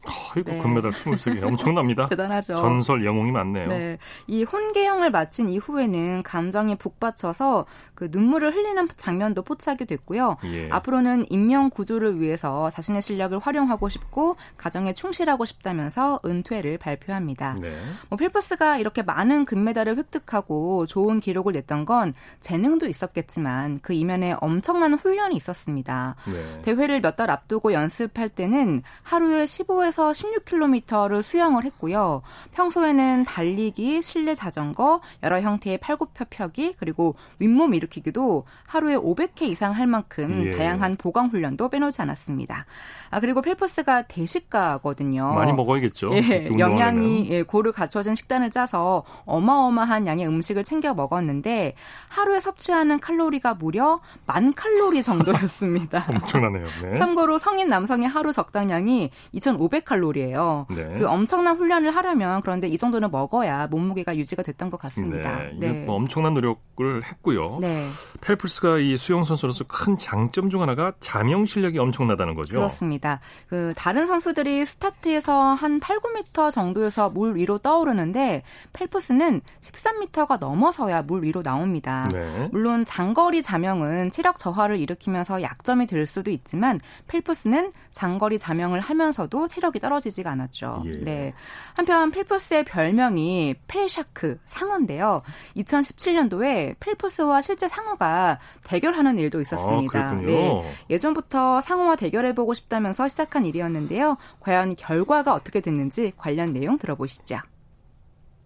아이고 0.08 0.52
네. 0.52 0.60
금메달 0.60 0.92
23개 0.92 1.44
엄청납니다. 1.44 2.06
대단하죠. 2.08 2.56
전설 2.56 3.06
영웅이 3.06 3.32
많네요. 3.32 3.68
네. 3.68 3.98
이 4.28 4.44
혼계형을 4.44 5.12
마친 5.12 5.50
이후에는 5.50 6.24
감정이 6.24 6.76
북받쳐서 6.78 7.66
그 7.94 8.08
눈물을 8.12 8.54
흘리는 8.56 8.88
장면도 8.96 9.42
포착이 9.44 9.80
됐고요. 9.86 10.38
예. 10.46 10.70
앞으로는 10.72 11.26
인명 11.30 11.70
구조를 11.70 12.20
위해서 12.22 12.70
자신의 12.70 13.02
실력을 13.02 13.38
활용하고 13.38 13.90
싶고 13.90 14.38
가정에 14.56 14.94
충실하고 14.94 15.44
싶다면서 15.46 16.22
은퇴를 16.26 16.78
발표합니다. 16.78 17.56
네. 17.60 17.72
뭐 18.10 18.18
필프스가 18.18 18.78
이렇게 18.78 19.02
많은 19.02 19.44
금메달을 19.46 19.98
획득하고 19.98 20.86
좋은 20.86 21.20
기록을 21.20 21.52
냈던 21.54 21.84
건 21.86 22.14
재능도 22.40 22.88
있었겠지만 22.88 23.80
그 23.82 23.94
이면에 23.94 24.36
엄청난 24.40 24.94
훈련이 24.94 25.36
있었습니다. 25.36 26.16
네. 26.26 26.62
대회를 26.62 27.02
몇 27.02 27.18
달 27.18 27.32
앞두고 27.32 27.74
연습할 27.74 28.30
때는 28.30 28.84
하루에 29.02 29.46
15에서 29.46 29.97
16km를 30.04 31.22
수영을 31.22 31.64
했고요. 31.66 32.22
평소에는 32.54 33.24
달리기, 33.24 34.02
실내 34.02 34.36
자전거, 34.36 35.02
여러 35.24 35.40
형태의 35.42 35.78
팔굽혀펴기, 35.80 36.76
그리고 36.80 37.16
윗몸 37.40 37.74
일으키기도 37.74 38.46
하루에 38.66 38.96
500회 38.96 39.44
이상 39.44 39.74
할 39.74 39.88
만큼 39.88 40.46
예. 40.48 40.52
다양한 40.52 40.96
보강 40.98 41.28
훈련도 41.28 41.70
빼놓지 41.70 42.02
않았습니다. 42.02 42.66
아, 43.10 43.20
그리고 43.20 43.42
펠프스가 43.42 44.04
대식가거든요. 44.04 45.34
많이 45.34 45.54
먹어야겠죠. 45.54 46.12
예. 46.14 46.50
영양이 46.58 47.28
예, 47.30 47.44
고루 47.44 47.72
갖춰진 47.72 48.16
식단을 48.16 48.52
짜서 48.52 49.04
어마어마한 49.26 50.08
양의 50.08 50.28
음식을 50.28 50.64
챙겨 50.64 50.94
먹었는데 50.94 51.76
하루에 52.10 52.40
섭취하는 52.40 53.00
칼로리가 53.00 53.56
무려 53.56 54.02
만 54.26 54.54
칼로리 54.54 55.04
정도였습니다. 55.04 56.06
엄청나네요. 56.10 56.66
네. 56.84 56.94
참고로 56.94 57.38
성인 57.38 57.68
남성의 57.68 58.08
하루 58.08 58.32
적당량이 58.32 59.12
2,500 59.32 59.86
칼로리예요. 59.88 60.68
네. 60.70 61.00
그 61.00 61.08
엄청난 61.08 61.56
훈련을 61.56 61.96
하려면 61.96 62.42
그런데 62.42 62.68
이 62.68 62.78
정도는 62.78 63.10
먹어야 63.10 63.68
몸무게가 63.68 64.18
유지가 64.18 64.44
됐던 64.44 64.70
것 64.70 64.80
같습니다. 64.82 65.38
네. 65.38 65.52
이게 65.56 65.70
뭐 65.70 65.96
엄청난 65.96 66.34
노력을 66.34 67.04
했고요. 67.04 67.60
네. 67.62 67.88
펠프스가 68.22 68.80
이 68.80 68.98
수영 68.98 69.24
선수로서 69.24 69.64
큰 69.66 69.96
장점 69.96 70.50
중 70.50 70.62
하나가 70.62 70.94
잠영 71.00 71.46
실력이 71.46 71.80
엄청나다는 71.80 72.36
거죠. 72.36 72.56
그렇습니다. 72.56 73.22
그 73.48 73.74
다른 73.78 74.06
선수들이 74.08 74.66
스타트에서 74.66 75.54
한 75.54 75.80
8, 75.80 76.00
9m 76.00 76.52
정도에서 76.52 77.10
물 77.10 77.36
위로 77.36 77.58
떠오르는데 77.58 78.44
펠프스는 78.74 79.42
13m가 79.62 80.40
넘어서야 80.40 81.04
물 81.04 81.24
위로 81.24 81.42
나옵니다. 81.42 82.06
네. 82.12 82.50
물론 82.52 82.84
장거리 82.86 83.42
잠영은 83.42 84.12
체력 84.12 84.38
저하를 84.38 84.78
일으키면서 84.78 85.42
약점이 85.42 85.88
될 85.88 86.06
수도 86.06 86.30
있지만 86.32 86.80
펠프스는 87.08 87.72
장거리 87.92 88.38
잠영을 88.38 88.82
하면서도 88.82 89.48
체력 89.48 89.67
체력이 89.68 89.80
떨어지지가 89.80 90.32
않았죠. 90.32 90.84
예. 90.86 90.92
네. 91.04 91.34
한편 91.76 92.12
펠프스의 92.12 92.66
별명이 92.66 93.56
펠샤크 93.68 94.40
상어인데요. 94.46 95.22
2017년도에 95.56 96.76
펠프스와 96.80 97.42
실제 97.42 97.68
상어가 97.68 98.40
대결하는 98.64 99.20
일도 99.20 99.42
있었습니다. 99.42 100.10
아. 100.10 100.14
네. 100.14 100.62
예전부터 100.90 101.62
상어와 101.62 101.96
대결해보고 101.96 102.54
싶다면서 102.54 103.08
시작한 103.08 103.46
일이었는데요. 103.46 104.18
과연 104.40 104.76
결과가 104.76 105.34
어떻게 105.34 105.62
됐는지 105.62 106.14
관련 106.18 106.54
내용 106.54 106.78
들어보시죠. 106.78 107.40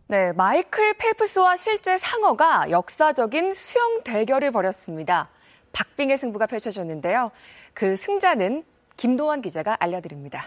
네, 0.08 0.34
마이클 0.34 0.94
펠프스와 0.96 1.56
실제 1.56 1.98
상어가 1.98 2.70
역사적인 2.70 3.54
수영 3.54 4.04
대결을 4.04 4.52
벌였습니다. 4.52 5.30
박빙의 5.72 6.18
승부가 6.18 6.48
펼쳐졌는데요. 6.48 7.32
그 7.74 7.96
승자는 7.96 8.66
김도환 8.98 9.42
기자가 9.42 9.78
알려드립니다. 9.80 10.46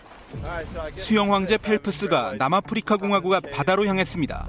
수영 0.97 1.33
황제 1.33 1.57
펠프스가 1.59 2.35
남아프리카 2.39 2.97
공화국 2.97 3.35
앞 3.35 3.43
바다로 3.53 3.87
향했습니다. 3.87 4.47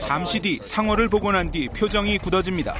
잠시 0.00 0.40
뒤 0.40 0.58
상어를 0.62 1.08
보고 1.08 1.32
난 1.32 1.50
뒤 1.50 1.68
표정이 1.68 2.18
굳어집니다. 2.18 2.74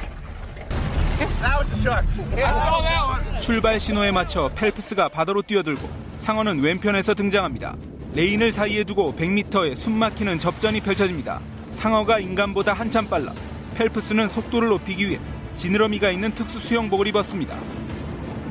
출발 3.41 3.79
신호에 3.79 4.11
맞춰 4.11 4.49
펠프스가 4.55 5.09
바다로 5.09 5.41
뛰어들고 5.41 5.87
상어는 6.19 6.61
왼편에서 6.61 7.13
등장합니다. 7.13 7.75
레인을 8.15 8.51
사이에 8.51 8.83
두고 8.85 9.13
100m의 9.15 9.75
숨막히는 9.75 10.39
접전이 10.39 10.79
펼쳐집니다. 10.79 11.41
상어가 11.71 12.19
인간보다 12.19 12.71
한참 12.73 13.07
빨라 13.09 13.33
펠프스는 13.75 14.29
속도를 14.29 14.69
높이기 14.69 15.09
위해 15.09 15.19
지느러미가 15.55 16.11
있는 16.11 16.33
특수 16.33 16.59
수영복을 16.59 17.07
입었습니다. 17.07 17.57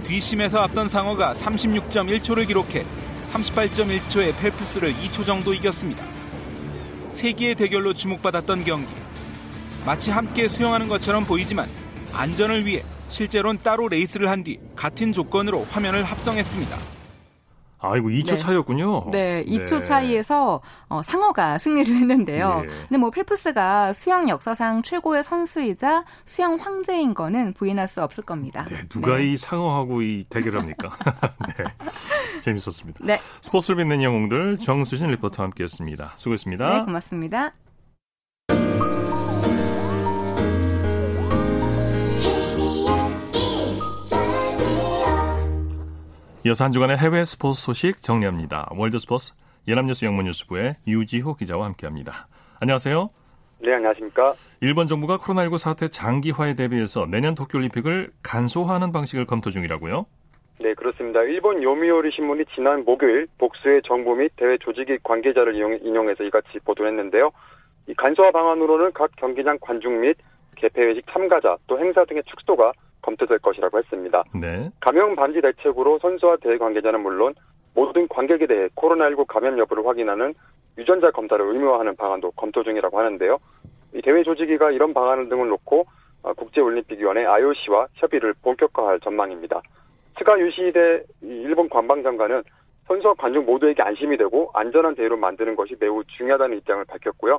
뒷심에서 0.06 0.58
앞선 0.60 0.88
상어가 0.88 1.34
36.1초를 1.34 2.46
기록해 2.46 2.84
38.1초의 3.32 4.36
펠프스를 4.38 4.92
2초 4.94 5.24
정도 5.24 5.54
이겼습니다. 5.54 6.04
세기의 7.12 7.54
대결로 7.54 7.92
주목받았던 7.92 8.64
경기. 8.64 8.92
마치 9.84 10.10
함께 10.10 10.48
수영하는 10.48 10.88
것처럼 10.88 11.24
보이지만 11.24 11.68
안전을 12.12 12.66
위해 12.66 12.82
실제로는 13.08 13.62
따로 13.62 13.88
레이스를 13.88 14.28
한 14.30 14.42
뒤 14.44 14.58
같은 14.76 15.12
조건으로 15.12 15.66
화면을 15.70 16.04
합성했습니다. 16.04 16.76
아이고 17.82 18.08
2초 18.08 18.30
네. 18.30 18.38
차이였군요. 18.38 19.10
네, 19.10 19.44
2초 19.44 19.82
차이에서 19.82 20.60
어, 20.88 21.02
상어가 21.02 21.58
승리를 21.58 21.94
했는데요. 21.94 22.62
예. 22.64 22.68
근데 22.68 22.96
뭐 22.96 23.10
펠프스가 23.10 23.92
수영 23.92 24.28
역사상 24.28 24.82
최고의 24.82 25.24
선수이자 25.24 26.04
수영 26.24 26.56
황제인 26.56 27.14
거는 27.14 27.54
부인할 27.54 27.88
수 27.88 28.02
없을 28.02 28.24
겁니다. 28.24 28.64
네, 28.68 28.76
누가 28.88 29.16
네. 29.16 29.32
이 29.32 29.36
상어하고 29.36 30.02
이 30.02 30.24
대결합니까? 30.30 30.90
네. 31.58 31.64
재밌었습니다. 32.40 33.00
네. 33.04 33.20
스포츠를 33.40 33.78
빛낸 33.78 34.02
영웅들 34.02 34.58
정수진 34.58 35.08
리포터와 35.08 35.46
함께했습니다. 35.46 36.12
수고했습니다. 36.14 36.78
네, 36.78 36.84
고맙습니다. 36.84 37.52
이어서 46.44 46.64
한 46.64 46.72
주간의 46.72 46.96
해외 46.98 47.24
스포츠 47.24 47.62
소식 47.62 48.02
정리합니다. 48.02 48.68
월드스포츠 48.76 49.35
연합뉴스 49.68 50.05
영문뉴스부의 50.05 50.74
유지호 50.88 51.37
기자와 51.37 51.66
함께합니다. 51.66 52.26
안녕하세요. 52.59 53.11
네, 53.61 53.74
안녕하십니까. 53.74 54.33
일본 54.61 54.88
정부가 54.88 55.18
코로나19 55.18 55.59
사태 55.59 55.87
장기화에 55.87 56.55
대비해서 56.55 57.07
내년 57.07 57.37
도쿄올림픽을 57.37 58.11
간소화하는 58.24 58.90
방식을 58.90 59.24
검토 59.24 59.50
중이라고요? 59.50 60.05
네, 60.59 60.74
그렇습니다. 60.74 61.22
일본 61.22 61.62
요미우리 61.62 62.11
신문이 62.11 62.44
지난 62.57 62.85
목요일 62.85 63.28
복수의 63.38 63.83
정부 63.87 64.16
및 64.16 64.33
대회 64.35 64.59
조직위 64.59 64.98
관계자를 65.05 65.55
인용해서 65.55 66.24
이같이 66.24 66.59
보도했는데요. 66.64 67.31
이 67.87 67.94
간소화 67.94 68.33
방안으로는 68.33 68.92
각 68.94 69.12
경기장 69.14 69.59
관중 69.61 70.00
및 70.00 70.16
개폐회식 70.57 71.07
참가자 71.12 71.57
또 71.68 71.78
행사 71.78 72.05
등의 72.05 72.24
축소가 72.26 72.72
검토될 73.02 73.38
것이라고 73.40 73.78
했습니다. 73.78 74.24
네. 74.34 74.70
감염 74.80 75.14
방지 75.14 75.40
대책으로 75.40 75.98
선수와 76.00 76.36
대회 76.36 76.56
관계자는 76.56 77.00
물론 77.00 77.34
모든 77.74 78.08
관객에 78.08 78.46
대해 78.46 78.68
코로나19 78.74 79.26
감염 79.26 79.58
여부를 79.58 79.86
확인하는 79.86 80.34
유전자 80.78 81.10
검사를 81.10 81.44
의무화하는 81.44 81.96
방안도 81.96 82.32
검토 82.32 82.62
중이라고 82.62 82.98
하는데요. 82.98 83.38
이 83.94 84.00
대회 84.02 84.22
조직위가 84.22 84.70
이런 84.70 84.94
방안 84.94 85.28
등을 85.28 85.48
놓고 85.48 85.84
어, 86.22 86.32
국제올림픽위원회 86.34 87.26
IOC와 87.26 87.88
협의를 87.94 88.34
본격화할 88.42 89.00
전망입니다. 89.00 89.60
스가 90.18 90.36
이 90.38 91.26
일본 91.26 91.68
관방장관은 91.68 92.42
선수와 92.86 93.14
관중 93.14 93.44
모두에게 93.44 93.82
안심이 93.82 94.16
되고 94.16 94.50
안전한 94.54 94.94
대회로 94.94 95.16
만드는 95.16 95.56
것이 95.56 95.76
매우 95.78 96.02
중요하다는 96.04 96.58
입장을 96.58 96.84
밝혔고요. 96.84 97.38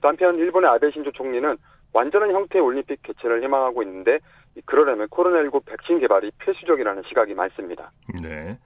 또 0.00 0.08
한편 0.08 0.36
일본의 0.36 0.70
아베 0.70 0.90
신조 0.90 1.12
총리는 1.12 1.56
완전한 1.92 2.32
형태의 2.32 2.64
올림픽 2.64 3.02
개최를 3.02 3.42
희망하고 3.42 3.82
있는데 3.82 4.14
이 4.14 4.18
그러려면 4.66 5.08
코로나19 5.08 5.64
백신 5.66 5.98
개발이 6.00 6.30
필수적이라는 6.38 7.02
시각이 7.08 7.34
많습니다. 7.34 7.90
네. 8.22 8.58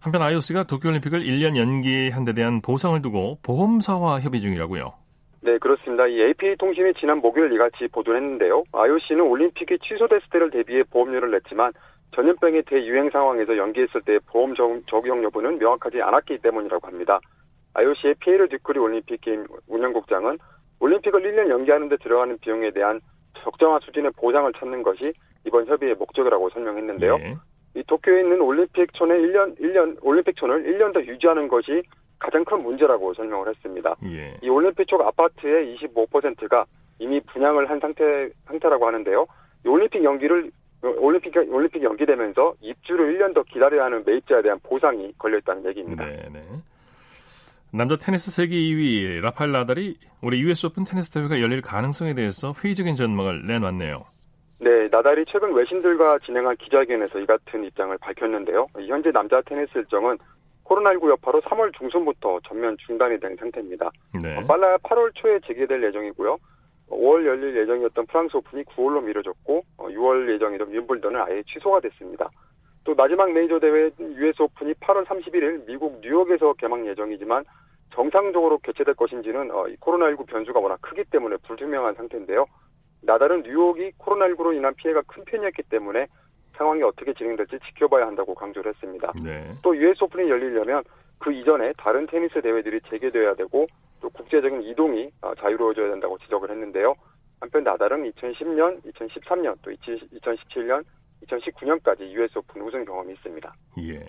한편 0.00 0.22
IOC가 0.22 0.64
도쿄올림픽을 0.64 1.20
1년 1.20 1.56
연기한 1.56 2.24
데 2.24 2.32
대한 2.32 2.60
보상을 2.62 3.00
두고 3.02 3.38
보험사와 3.42 4.20
협의 4.20 4.40
중이라고요. 4.40 4.92
네, 5.42 5.58
그렇습니다. 5.58 6.06
이 6.06 6.20
AP통신이 6.20 6.94
지난 7.00 7.18
목요일 7.18 7.52
이같이 7.52 7.88
보도를 7.92 8.20
했는데요. 8.20 8.62
IOC는 8.72 9.22
올림픽이 9.22 9.78
취소됐을 9.82 10.28
때를 10.30 10.50
대비해 10.50 10.82
보험료를 10.90 11.30
냈지만 11.32 11.72
전염병의 12.14 12.64
대유행 12.66 13.10
상황에서 13.10 13.56
연기했을 13.56 14.02
때 14.02 14.18
보험 14.26 14.54
적- 14.54 14.82
적용 14.88 15.22
여부는 15.24 15.58
명확하지 15.58 16.00
않았기 16.02 16.38
때문이라고 16.38 16.86
합니다. 16.86 17.20
IOC의 17.74 18.14
피에르 18.20 18.48
듀크리 18.48 18.78
올림픽 18.78 19.20
게임 19.20 19.44
운영국장은 19.68 20.38
올림픽을 20.80 21.20
1년 21.22 21.50
연기하는 21.50 21.88
데 21.88 21.96
들어가는 21.98 22.38
비용에 22.40 22.70
대한 22.72 23.00
적정한 23.38 23.80
수준의 23.80 24.12
보상을 24.16 24.52
찾는 24.52 24.82
것이 24.82 25.12
이번 25.46 25.66
협의의 25.66 25.94
목적이라고 25.94 26.50
설명했는데요. 26.50 27.18
예. 27.20 27.36
이 27.74 27.82
도쿄에 27.84 28.20
있는 28.20 28.40
올림픽촌의 28.40 29.20
1년 29.20 29.58
1년 29.60 29.96
올림픽촌을 30.02 30.64
1년 30.64 30.92
더 30.92 31.00
유지하는 31.00 31.48
것이 31.48 31.82
가장 32.18 32.44
큰 32.44 32.62
문제라고 32.62 33.14
설명을 33.14 33.48
했습니다. 33.48 33.96
예. 34.04 34.36
이 34.42 34.48
올림픽촌 34.48 35.00
아파트의 35.00 35.76
25%가 35.76 36.66
이미 36.98 37.20
분양을 37.20 37.70
한 37.70 37.80
상태 37.80 38.28
상태라고 38.46 38.86
하는데요. 38.86 39.26
이 39.64 39.68
올림픽 39.68 40.04
연기를 40.04 40.50
올림픽 40.82 41.34
올림픽 41.36 41.82
연기되면서 41.82 42.54
입주를 42.60 43.14
1년 43.14 43.34
더 43.34 43.42
기다려야 43.42 43.84
하는 43.84 44.02
매입자에 44.04 44.42
대한 44.42 44.58
보상이 44.62 45.12
걸려 45.18 45.38
있다는 45.38 45.64
얘기입니다. 45.66 46.04
네, 46.04 46.28
네. 46.32 46.42
남자 47.72 47.96
테니스 47.96 48.32
세계 48.32 48.56
2위 48.56 49.20
라파엘 49.20 49.52
나달이 49.52 49.96
올해 50.22 50.38
US 50.38 50.66
오픈 50.66 50.84
테니스 50.84 51.12
대회가 51.12 51.40
열릴 51.40 51.62
가능성에 51.62 52.14
대해서 52.14 52.52
회의적인 52.52 52.96
전망을 52.96 53.46
내놨네요. 53.46 54.04
네, 54.58 54.88
나달이 54.88 55.24
최근 55.28 55.54
외신들과 55.54 56.18
진행한 56.18 56.56
기자회견에서 56.56 57.20
이 57.20 57.26
같은 57.26 57.64
입장을 57.64 57.96
밝혔는데요. 57.98 58.66
현재 58.88 59.12
남자 59.12 59.40
테니스 59.42 59.78
일정은 59.78 60.18
코로나19 60.64 61.10
여파로 61.10 61.40
3월 61.42 61.72
중순부터 61.78 62.40
전면 62.46 62.76
중단이 62.86 63.18
된 63.20 63.36
상태입니다. 63.36 63.90
네. 64.22 64.36
어, 64.36 64.46
빨라야 64.46 64.76
8월 64.78 65.12
초에 65.14 65.38
재개될 65.46 65.82
예정이고요. 65.84 66.38
5월 66.90 67.24
열릴 67.24 67.56
예정이었던 67.56 68.06
프랑스 68.06 68.36
오픈이 68.36 68.64
9월로 68.64 69.02
미뤄졌고 69.02 69.64
6월 69.78 70.32
예정이던 70.34 70.72
윈블던은 70.72 71.20
아예 71.20 71.42
취소가 71.46 71.80
됐습니다. 71.80 72.28
또 72.84 72.94
마지막 72.94 73.32
메이저 73.32 73.58
대회 73.58 73.90
US 74.00 74.42
오픈이 74.42 74.74
8월 74.74 75.04
31일 75.04 75.66
미국 75.66 76.00
뉴욕에서 76.00 76.54
개막 76.54 76.86
예정이지만 76.86 77.44
정상적으로 77.94 78.58
개최될 78.58 78.94
것인지는 78.94 79.50
어, 79.50 79.68
이 79.68 79.76
코로나19 79.76 80.26
변수가 80.26 80.58
워낙 80.58 80.78
크기 80.80 81.04
때문에 81.04 81.36
불투명한 81.46 81.94
상태인데요. 81.94 82.46
나달은 83.02 83.42
뉴욕이 83.42 83.92
코로나19로 83.98 84.54
인한 84.56 84.74
피해가 84.74 85.02
큰 85.06 85.24
편이었기 85.24 85.64
때문에 85.64 86.06
상황이 86.56 86.82
어떻게 86.82 87.12
진행될지 87.14 87.58
지켜봐야 87.66 88.06
한다고 88.06 88.34
강조를 88.34 88.72
했습니다. 88.74 89.12
네. 89.24 89.50
또 89.62 89.76
US 89.76 90.04
오픈이 90.04 90.28
열리려면 90.28 90.82
그 91.18 91.32
이전에 91.32 91.72
다른 91.76 92.06
테니스 92.06 92.40
대회들이 92.42 92.80
재개돼야 92.88 93.34
되고 93.34 93.66
또 94.00 94.08
국제적인 94.10 94.62
이동이 94.62 95.10
어, 95.22 95.34
자유로워져야 95.34 95.90
된다고 95.90 96.18
지적을 96.18 96.50
했는데요. 96.50 96.94
한편 97.40 97.64
나달은 97.64 98.10
2010년, 98.12 98.82
2013년, 98.84 99.56
또 99.62 99.70
2017년, 99.70 100.84
2019년까지 101.26 102.00
US 102.12 102.38
오픈 102.38 102.62
우승 102.62 102.84
경험이 102.84 103.14
있습니다. 103.14 103.54
예. 103.78 104.06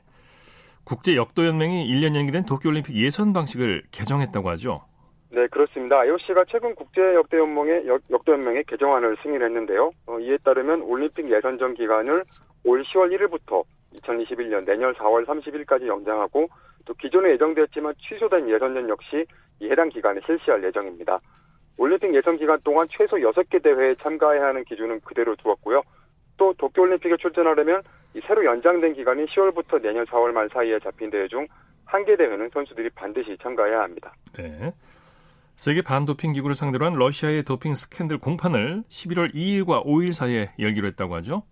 국제 0.83 1.15
역도 1.15 1.45
연맹이 1.45 1.87
1년 1.87 2.15
연기된 2.15 2.45
도쿄 2.45 2.69
올림픽 2.69 2.95
예선 2.95 3.33
방식을 3.33 3.83
개정했다고 3.91 4.49
하죠. 4.49 4.81
네, 5.29 5.47
그렇습니다. 5.47 5.99
IOC가 5.99 6.43
최근 6.49 6.75
국제 6.75 7.01
역대 7.15 7.37
연맹의 7.37 7.87
역도 7.87 8.33
연맹의 8.33 8.65
개정안을 8.65 9.15
승인했는데요. 9.23 9.91
어, 10.07 10.19
이에 10.19 10.37
따르면 10.43 10.81
올림픽 10.81 11.31
예선전 11.31 11.75
기간을 11.75 12.25
올 12.65 12.83
10월 12.83 13.15
1일부터 13.15 13.63
2021년 13.95 14.65
내년 14.65 14.93
4월 14.93 15.25
30일까지 15.25 15.87
연장하고 15.87 16.49
또 16.85 16.93
기존에 16.95 17.31
예정되었지만 17.31 17.93
취소된 17.99 18.49
예선전 18.49 18.89
역시 18.89 19.25
이 19.59 19.69
해당 19.69 19.89
기간에 19.89 20.19
실시할 20.25 20.63
예정입니다. 20.63 21.17
올림픽 21.77 22.13
예선 22.13 22.37
기간 22.37 22.59
동안 22.63 22.87
최소 22.89 23.17
6개 23.17 23.63
대회에 23.63 23.95
참가해야 23.95 24.47
하는 24.47 24.63
기준은 24.65 24.99
그대로 25.01 25.35
두었고요. 25.37 25.81
또 26.41 26.55
도쿄올림픽에 26.57 27.17
출전하려면 27.17 27.83
이 28.15 28.21
새로 28.25 28.43
연장된 28.43 28.95
기간인 28.95 29.27
10월부터 29.27 29.79
내년 29.79 30.03
4월 30.07 30.31
말 30.31 30.49
사이에 30.51 30.79
잡힌 30.79 31.11
대회 31.11 31.27
중 31.27 31.45
한 31.85 32.03
개 32.05 32.15
대회는 32.15 32.49
선수들이 32.53 32.89
반드시 32.95 33.37
참가해야 33.43 33.81
합니다. 33.81 34.13
네. 34.33 34.71
세계 35.55 35.81
반도핑 35.83 36.31
기구를 36.31 36.55
상대로 36.55 36.85
한 36.85 36.93
러시아의 36.93 37.43
도핑 37.43 37.75
스캔들 37.75 38.17
공판을 38.17 38.83
11월 38.89 39.33
2일과 39.35 39.85
5일 39.85 40.13
사이에 40.13 40.51
열기로 40.57 40.87
했다고 40.87 41.13
하죠? 41.15 41.43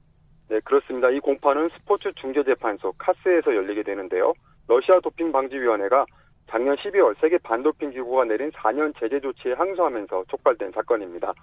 네, 0.50 0.60
그렇습니다. 0.62 1.10
이 1.10 1.20
공판은 1.20 1.70
스포츠 1.78 2.12
중재재판소 2.14 2.94
카스에서 2.98 3.54
열리게 3.54 3.84
되는데요. 3.84 4.34
러시아 4.70 5.00
도핑 5.02 5.32
방지위원회가 5.34 6.06
작년 6.50 6.76
12월 6.78 7.20
세계 7.20 7.38
반도핑 7.40 7.92
기구가 7.92 8.24
내린 8.24 8.50
4년 8.52 8.94
제재 8.98 9.20
조치에 9.20 9.54
항소하면서 9.54 10.24
촉발된 10.30 10.72
사건입니다. 10.72 11.34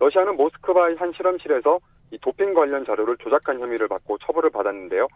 러시아는 0.00 0.36
모스크바의 0.36 0.96
한 0.96 1.12
실험실에서 1.12 1.78
이 2.10 2.18
도핑 2.18 2.54
관련 2.54 2.84
자료를 2.84 3.16
조작한 3.18 3.60
혐의를 3.60 3.88
받고 3.88 4.18
처벌을 4.18 4.50
받았는데요. 4.50 5.08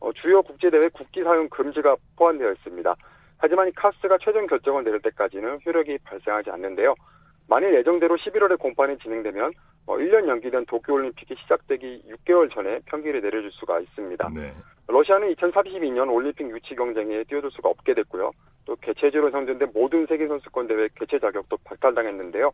어, 0.00 0.12
주요 0.12 0.42
국제대회 0.42 0.88
국기 0.88 1.22
사용 1.22 1.48
금지가 1.48 1.96
포함되어 2.16 2.52
있습니다. 2.52 2.94
하지만 3.38 3.68
이 3.68 3.72
카스가 3.72 4.18
최종 4.20 4.46
결정을 4.46 4.84
내릴 4.84 5.00
때까지는 5.00 5.60
효력이 5.64 5.98
발생하지 6.04 6.50
않는데요. 6.50 6.94
만일 7.48 7.74
예정대로 7.74 8.16
11월에 8.16 8.58
공판이 8.58 8.98
진행되면 8.98 9.52
어, 9.86 9.96
1년 9.96 10.28
연기된 10.28 10.66
도쿄올림픽이 10.66 11.34
시작되기 11.42 12.02
6개월 12.10 12.52
전에 12.52 12.80
평기를 12.86 13.22
내려줄 13.22 13.50
수가 13.52 13.80
있습니다. 13.80 14.30
네. 14.34 14.52
러시아는 14.86 15.34
2032년 15.34 16.12
올림픽 16.12 16.50
유치 16.50 16.74
경쟁에 16.74 17.24
뛰어들 17.24 17.50
수가 17.50 17.70
없게 17.70 17.94
됐고요. 17.94 18.32
또 18.66 18.76
개최지로 18.76 19.30
선정된 19.30 19.70
모든 19.72 20.06
세계 20.06 20.26
선수권 20.28 20.66
대회 20.66 20.88
개최 20.94 21.18
자격도 21.18 21.56
박탈당했는데요. 21.64 22.50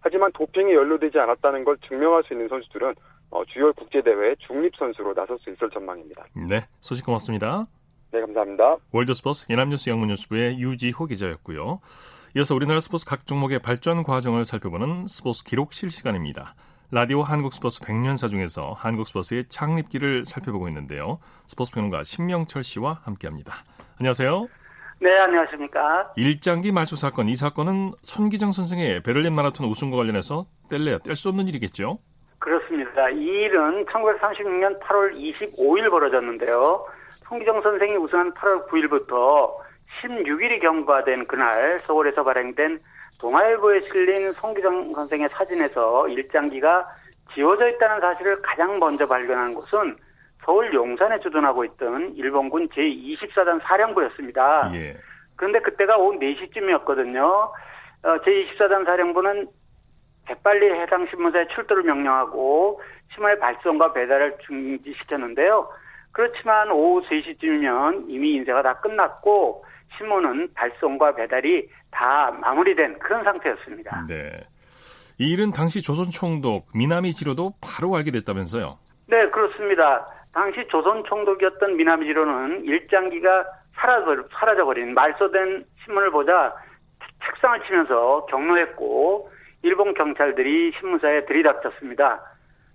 하지만 0.00 0.32
도핑이 0.32 0.72
연루되지 0.72 1.18
않았다는 1.20 1.64
걸 1.64 1.76
증명할 1.86 2.24
수 2.24 2.34
있는 2.34 2.48
선수들은 2.48 2.94
어, 3.32 3.42
주요 3.46 3.72
국제대회 3.72 4.34
중립 4.46 4.76
선수로 4.76 5.14
나설 5.14 5.38
수 5.38 5.50
있을 5.50 5.70
전망입니다. 5.70 6.24
네, 6.48 6.66
소식 6.80 7.04
고맙습니다. 7.06 7.66
네, 8.12 8.20
감사합니다. 8.20 8.76
월드스포츠 8.92 9.46
연합뉴스 9.48 9.88
영문뉴스부의 9.88 10.60
유지호 10.60 11.06
기자였고요. 11.06 11.80
이어서 12.36 12.54
우리나라 12.54 12.78
스포츠 12.80 13.06
각 13.06 13.26
종목의 13.26 13.60
발전 13.60 14.02
과정을 14.02 14.44
살펴보는 14.44 15.06
스포츠 15.08 15.44
기록 15.44 15.72
실 15.72 15.90
시간입니다. 15.90 16.54
라디오 16.90 17.22
한국 17.22 17.54
스포츠 17.54 17.80
100년사 17.80 18.28
중에서 18.28 18.74
한국 18.76 19.06
스포츠의 19.06 19.46
창립기를 19.48 20.26
살펴보고 20.26 20.68
있는데요. 20.68 21.18
스포츠 21.46 21.72
평론가 21.72 22.04
신명철 22.04 22.62
씨와 22.62 23.00
함께합니다. 23.02 23.64
안녕하세요. 23.98 24.46
네, 25.00 25.18
안녕하십니까. 25.20 26.12
일장기 26.16 26.70
말소 26.70 26.96
사건, 26.96 27.28
이 27.28 27.34
사건은 27.34 27.92
손기정 28.02 28.52
선생의 28.52 29.02
베를린 29.02 29.34
마라톤 29.34 29.68
우승과 29.68 29.96
관련해서 29.96 30.44
뗄래야 30.68 30.98
뗄 30.98 31.16
수 31.16 31.30
없는 31.30 31.48
일이겠죠? 31.48 31.98
그렇습니다. 32.42 33.08
이 33.10 33.24
일은 33.24 33.86
1936년 33.86 34.80
8월 34.80 35.14
25일 35.14 35.88
벌어졌는데요. 35.90 36.84
손기정 37.28 37.62
선생이 37.62 37.96
우승한 37.96 38.34
8월 38.34 38.66
9일부터 38.68 39.54
16일이 40.02 40.60
경과된 40.60 41.28
그날 41.28 41.80
서울에서 41.86 42.24
발행된 42.24 42.80
동아일보에 43.20 43.82
실린 43.82 44.32
송기정 44.32 44.92
선생의 44.92 45.28
사진에서 45.28 46.08
일장기가 46.08 46.88
지워져 47.32 47.68
있다는 47.68 48.00
사실을 48.00 48.34
가장 48.42 48.80
먼저 48.80 49.06
발견한 49.06 49.54
곳은 49.54 49.96
서울 50.44 50.74
용산에 50.74 51.20
주둔하고 51.20 51.64
있던 51.64 52.16
일본군 52.16 52.70
제24단 52.70 53.62
사령부였습니다. 53.62 54.72
예. 54.74 54.96
그런데 55.36 55.60
그때가 55.60 55.96
오후 55.96 56.18
4시쯤이었거든요. 56.18 57.22
어, 57.22 57.52
제24단 58.02 58.84
사령부는 58.84 59.46
재빨리 60.28 60.70
해당 60.80 61.06
신문사에 61.08 61.48
출두를 61.48 61.82
명령하고 61.84 62.80
신문의 63.14 63.38
발송과 63.38 63.92
배달을 63.92 64.38
중지시켰는데요. 64.46 65.68
그렇지만 66.12 66.70
오후 66.70 67.02
3시쯤이면 67.06 68.06
이미 68.08 68.34
인쇄가 68.34 68.62
다 68.62 68.74
끝났고 68.80 69.64
신문은 69.96 70.54
발송과 70.54 71.14
배달이 71.14 71.68
다 71.90 72.30
마무리된 72.40 72.98
그런 72.98 73.24
상태였습니다. 73.24 74.06
네. 74.08 74.30
이 75.18 75.30
일은 75.30 75.52
당시 75.52 75.82
조선 75.82 76.10
총독 76.10 76.68
미나미 76.74 77.12
지로도 77.12 77.54
바로 77.60 77.94
알게 77.94 78.10
됐다면서요? 78.10 78.78
네, 79.06 79.28
그렇습니다. 79.30 80.06
당시 80.32 80.66
조선 80.68 81.04
총독이었던 81.04 81.76
미나미 81.76 82.06
지로는 82.06 82.64
일장기가 82.64 83.44
사라져, 83.74 84.24
사라져버린 84.32 84.94
말소된 84.94 85.64
신문을 85.84 86.10
보자 86.10 86.54
책상을 87.24 87.62
치면서 87.66 88.26
경로했고 88.26 89.30
일본 89.62 89.94
경찰들이 89.94 90.72
신문사에 90.78 91.24
들이닥쳤습니다. 91.26 92.20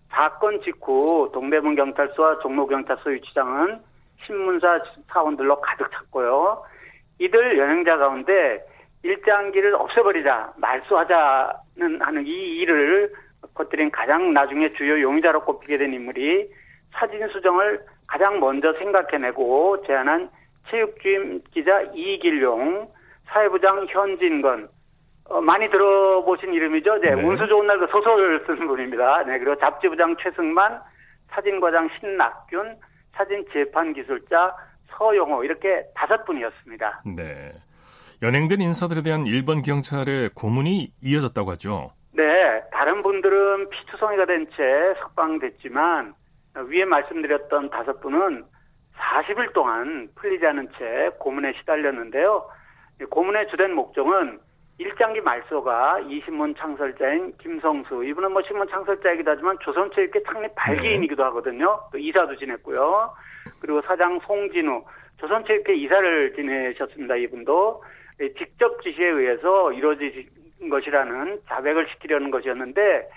사건 0.10 0.62
직후 0.62 1.30
동대문 1.34 1.76
경찰서와 1.76 2.40
종로 2.40 2.66
경찰서 2.66 3.10
위치장은 3.10 3.80
신문사 4.26 4.80
사원들로 5.10 5.60
가득 5.62 5.92
찼고요. 5.92 6.64
이들 7.20 7.58
연행자 7.58 7.98
가운데 7.98 8.64
일장기를 9.04 9.76
없애버리자 9.76 10.54
말소하자는 10.58 12.02
하는 12.02 12.26
이 12.26 12.32
일을 12.60 13.14
퍼뜨린 13.54 13.92
가장 13.92 14.34
나중에 14.34 14.74
주요 14.74 15.02
용의자로 15.02 15.46
꼽히게 15.46 15.78
된 15.78 15.94
인물이 15.94 16.50
사진 16.94 17.28
수정을 17.28 17.82
가장 18.08 18.40
먼저 18.40 18.74
생각해내고 18.74 19.84
제안한 19.86 20.30
체육주임 20.70 21.42
기자 21.52 21.82
이길용, 21.94 22.90
사회부장 23.28 23.86
현진건, 23.90 24.70
어, 25.30 25.42
많이 25.42 25.70
들어보신 25.70 26.54
이름이죠. 26.54 27.00
네, 27.00 27.14
네. 27.16 27.24
운수 27.24 27.48
좋은 27.48 27.68
날 27.68 27.78
그 27.80 27.88
소설 27.88 28.44
쓰는 28.46 28.68
분입니다. 28.68 29.24
네, 29.24 29.38
그리고 29.40 29.56
잡지부장 29.60 30.16
최승만, 30.22 30.80
사진과장 31.32 31.90
신낙균, 32.00 32.78
사진 33.14 33.46
재판 33.52 33.94
기술자 33.94 34.56
서용호 34.98 35.44
이렇게 35.44 35.86
다섯 35.96 36.24
분이었습니다. 36.26 37.02
네. 37.16 37.52
연행된 38.24 38.62
인사들에 38.62 39.02
대한 39.04 39.28
일본 39.28 39.62
경찰의 39.62 40.32
고문이 40.34 40.92
이어졌다고 41.04 41.52
하죠. 41.52 41.92
네, 42.14 42.64
다른 42.72 43.04
분들은 43.04 43.70
피투성이가 43.70 44.26
된 44.26 44.48
채 44.56 44.94
석방됐지만 45.02 46.14
위에 46.70 46.86
말씀드렸던 46.86 47.70
다섯 47.70 48.00
분은 48.02 48.44
40일 48.98 49.54
동안 49.54 50.10
풀리지 50.16 50.44
않은 50.48 50.70
채 50.80 51.12
고문에 51.20 51.54
시달렸는데요. 51.60 52.50
이 53.02 53.04
고문의 53.06 53.48
주된 53.50 53.74
목적은 53.76 54.40
일장기 54.80 55.22
말소가 55.22 56.02
이 56.08 56.22
신문 56.24 56.54
창설자인 56.56 57.36
김성수 57.38 58.04
이분은 58.04 58.32
뭐 58.32 58.42
신문 58.44 58.68
창설자이기도 58.68 59.32
하지만 59.32 59.58
조선체육회 59.60 60.22
창립 60.24 60.52
발기인이기도 60.56 61.24
하거든요. 61.26 61.80
또 61.92 61.98
이사도 61.98 62.36
지냈고요. 62.38 63.12
그리고 63.60 63.82
사장 63.82 64.20
송진우 64.20 64.84
조선체육회 65.18 65.76
이사를 65.76 66.36
지내셨습니다. 66.36 67.16
이분도 67.16 67.84
직접 68.38 68.82
지시에 68.84 69.08
의해서 69.08 69.72
이루어진 69.74 70.30
것이라는 70.70 71.42
자백을 71.48 71.88
시키려는 71.94 72.30
것이었는데 72.30 73.10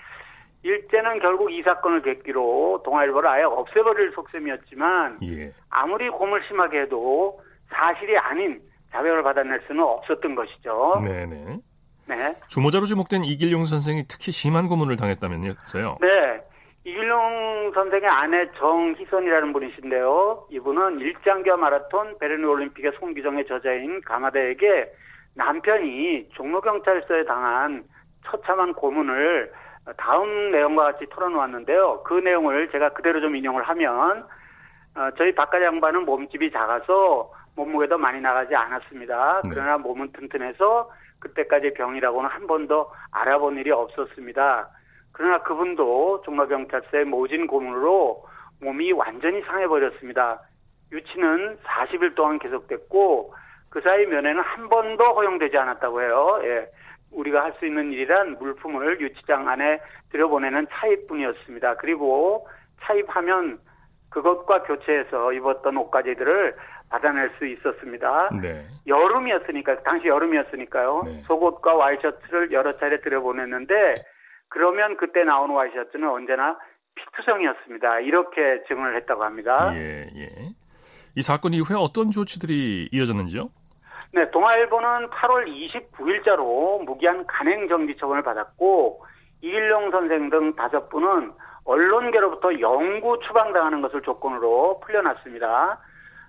일제는 0.63 1.19
결국 1.19 1.51
이 1.51 1.61
사건을 1.63 2.01
계기로 2.01 2.81
동아일보를 2.85 3.29
아예 3.29 3.43
없애버릴 3.43 4.11
속셈이었지만 4.11 5.19
예. 5.23 5.51
아무리 5.69 6.09
고물 6.09 6.43
심하게 6.47 6.81
해도 6.81 7.41
사실이 7.69 8.17
아닌 8.17 8.61
자백을 8.91 9.23
받아낼 9.23 9.61
수는 9.67 9.83
없었던 9.83 10.35
것이죠. 10.35 11.01
네네. 11.05 11.59
네. 12.07 12.35
주모자로 12.47 12.85
지목된 12.85 13.23
이길용 13.23 13.65
선생이 13.65 14.05
특히 14.07 14.31
심한 14.31 14.67
고문을 14.67 14.97
당했다면서요? 14.97 15.97
네. 16.01 16.41
이길용 16.83 17.71
선생의 17.73 18.09
아내 18.09 18.49
정희선이라는 18.57 19.53
분이신데요. 19.53 20.47
이분은 20.49 20.99
일장기와 20.99 21.57
마라톤 21.57 22.17
베르린 22.17 22.43
올림픽의 22.43 22.93
송기정의 22.99 23.45
저자인 23.47 24.01
가마대에게 24.01 24.91
남편이 25.35 26.29
종로경찰서에 26.33 27.25
당한 27.25 27.83
처참한 28.25 28.73
고문을 28.73 29.51
다음 29.97 30.51
내용과 30.51 30.83
같이 30.83 31.05
털어놓았는데요. 31.09 32.03
그 32.03 32.15
내용을 32.15 32.69
제가 32.71 32.89
그대로 32.89 33.21
좀 33.21 33.35
인용을 33.35 33.63
하면 33.63 34.25
어, 34.95 35.09
저희 35.17 35.33
바깥 35.33 35.63
양반은 35.63 36.05
몸집이 36.05 36.51
작아서 36.51 37.31
몸무게도 37.55 37.97
많이 37.97 38.21
나가지 38.21 38.55
않았습니다. 38.55 39.41
네. 39.43 39.49
그러나 39.51 39.77
몸은 39.77 40.11
튼튼해서 40.13 40.91
그때까지 41.19 41.73
병이라고는 41.73 42.29
한 42.29 42.47
번도 42.47 42.91
알아본 43.11 43.57
일이 43.57 43.71
없었습니다. 43.71 44.69
그러나 45.11 45.39
그분도 45.43 46.23
종로경찰서의 46.25 47.05
모진 47.05 47.47
고문으로 47.47 48.25
몸이 48.61 48.91
완전히 48.93 49.41
상해버렸습니다. 49.41 50.41
유치는 50.91 51.57
40일 51.63 52.15
동안 52.15 52.39
계속됐고 52.39 53.33
그 53.69 53.81
사이 53.81 54.05
면회는 54.05 54.41
한 54.41 54.69
번도 54.69 55.03
허용되지 55.03 55.57
않았다고 55.57 56.01
해요. 56.01 56.39
예. 56.43 56.69
우리가 57.11 57.43
할 57.43 57.53
수 57.59 57.65
있는 57.65 57.91
일이란 57.91 58.37
물품을 58.39 59.01
유치장 59.01 59.47
안에 59.47 59.81
들여보내는 60.11 60.67
차입뿐이었습니다. 60.71 61.75
그리고 61.75 62.47
차입하면 62.81 63.59
그것과 64.09 64.63
교체해서 64.63 65.33
입었던 65.33 65.77
옷가지들을 65.77 66.55
받아낼 66.91 67.31
수 67.37 67.45
있었습니다. 67.47 68.29
네. 68.41 68.65
여름이었으니까 68.85 69.81
당시 69.83 70.07
여름이었으니까요. 70.07 71.03
속옷과 71.25 71.73
와이셔츠를 71.73 72.51
여러 72.51 72.77
차례 72.77 72.99
들여보냈는데 72.99 73.95
그러면 74.49 74.97
그때 74.97 75.23
나오는 75.23 75.55
와이셔츠는 75.55 76.07
언제나 76.07 76.59
피투성이었습니다. 76.95 78.01
이렇게 78.01 78.63
증언을 78.67 78.97
했다고 78.97 79.23
합니다. 79.23 79.71
예, 79.73 80.09
예. 80.13 80.29
이 81.15 81.21
사건 81.21 81.53
이후에 81.53 81.77
어떤 81.79 82.11
조치들이 82.11 82.89
이어졌는지요? 82.91 83.49
네, 84.13 84.29
동아일보는 84.31 85.09
8월 85.09 85.47
29일자로 85.47 86.83
무기한 86.83 87.25
간행 87.25 87.69
정지 87.69 87.95
처분을 87.95 88.23
받았고 88.23 89.05
이길용 89.39 89.91
선생 89.91 90.29
등 90.29 90.53
다섯 90.57 90.89
분은 90.89 91.31
언론계로부터 91.63 92.59
영구 92.59 93.19
추방당하는 93.25 93.81
것을 93.81 94.01
조건으로 94.01 94.81
풀려났습니다. 94.81 95.79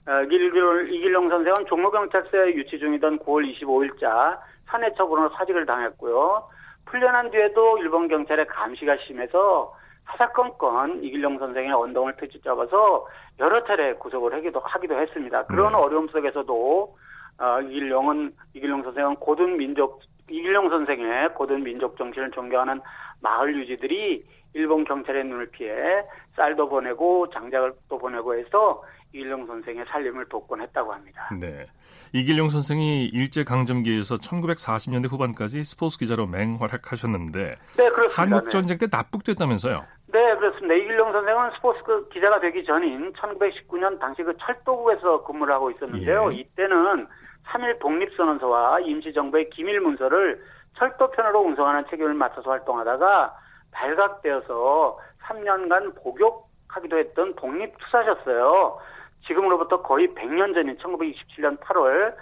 어, 0.06 0.22
이길용 0.22 1.28
선생은 1.28 1.66
종로경찰서에 1.68 2.54
유치 2.54 2.78
중이던 2.78 3.20
9월 3.20 3.44
25일자 3.54 4.38
사내 4.66 4.92
처분으로 4.94 5.30
사직을 5.30 5.66
당했고요. 5.66 6.48
풀려난 6.86 7.30
뒤에도 7.30 7.78
일본 7.78 8.08
경찰의 8.08 8.46
감시가 8.46 8.96
심해서 9.06 9.74
사사건건 10.04 11.04
이길용 11.04 11.38
선생의 11.38 11.72
언동을 11.72 12.16
트집 12.16 12.42
잡아서 12.42 13.06
여러 13.38 13.62
차례 13.64 13.94
구속을 13.94 14.34
하기도, 14.34 14.60
하기도 14.60 14.98
했습니다. 14.98 15.44
그런 15.46 15.72
네. 15.72 15.78
어려움 15.78 16.08
속에서도 16.08 16.96
어, 17.38 17.60
이길용은 17.60 18.34
이길용 18.54 18.82
선생은 18.82 19.16
고든 19.16 19.56
민족 19.56 20.00
이길용 20.28 20.68
선생의 20.68 21.34
고든 21.34 21.62
민족 21.62 21.96
정신을 21.96 22.30
존경하는 22.30 22.80
마을 23.20 23.54
유지들이 23.56 24.24
일본 24.54 24.84
경찰의 24.84 25.24
눈을 25.24 25.50
피해 25.50 26.02
쌀도 26.36 26.68
보내고 26.68 27.28
장작도 27.30 27.98
보내고 27.98 28.34
해서 28.34 28.82
이길용 29.12 29.46
선생의 29.46 29.84
살림을 29.88 30.26
돕곤 30.28 30.62
했다고 30.62 30.92
합니다. 30.92 31.28
네. 31.38 31.66
이길용 32.12 32.48
선생이 32.48 33.06
일제 33.06 33.44
강점기에서 33.44 34.16
1940년대 34.16 35.10
후반까지 35.10 35.64
스포츠 35.64 35.98
기자로 35.98 36.26
맹활약하셨는데 36.26 37.54
네, 37.76 37.90
그렇습니다. 37.90 38.22
한국 38.22 38.50
전쟁 38.50 38.78
때 38.78 38.86
납북됐다면서요? 38.90 39.84
네, 40.12 40.36
그렇습니다. 40.36 40.74
이길용 40.74 41.12
선생은 41.12 41.50
스포츠 41.56 41.82
그 41.84 42.08
기자가 42.08 42.40
되기 42.40 42.64
전인 42.64 43.12
1919년 43.12 43.98
당시 43.98 44.22
그 44.22 44.34
철도국에서 44.38 45.24
근무를 45.24 45.54
하고 45.54 45.70
있었는데요. 45.70 46.32
예. 46.32 46.36
이때는 46.36 47.06
3일 47.46 47.78
독립선언서와 47.80 48.80
임시정부의 48.80 49.50
기밀 49.50 49.80
문서를 49.80 50.42
철도편으로 50.78 51.40
운송하는 51.40 51.84
책임을 51.90 52.14
맡아서 52.14 52.50
활동하다가 52.50 53.36
발각되어서 53.72 54.98
3년간 55.22 56.02
복역하기도 56.02 56.98
했던 56.98 57.34
독립투사셨어요. 57.34 58.78
지금으로부터 59.26 59.82
거의 59.82 60.08
100년 60.08 60.54
전인 60.54 60.76
1927년 60.78 61.58
8월 61.60 62.14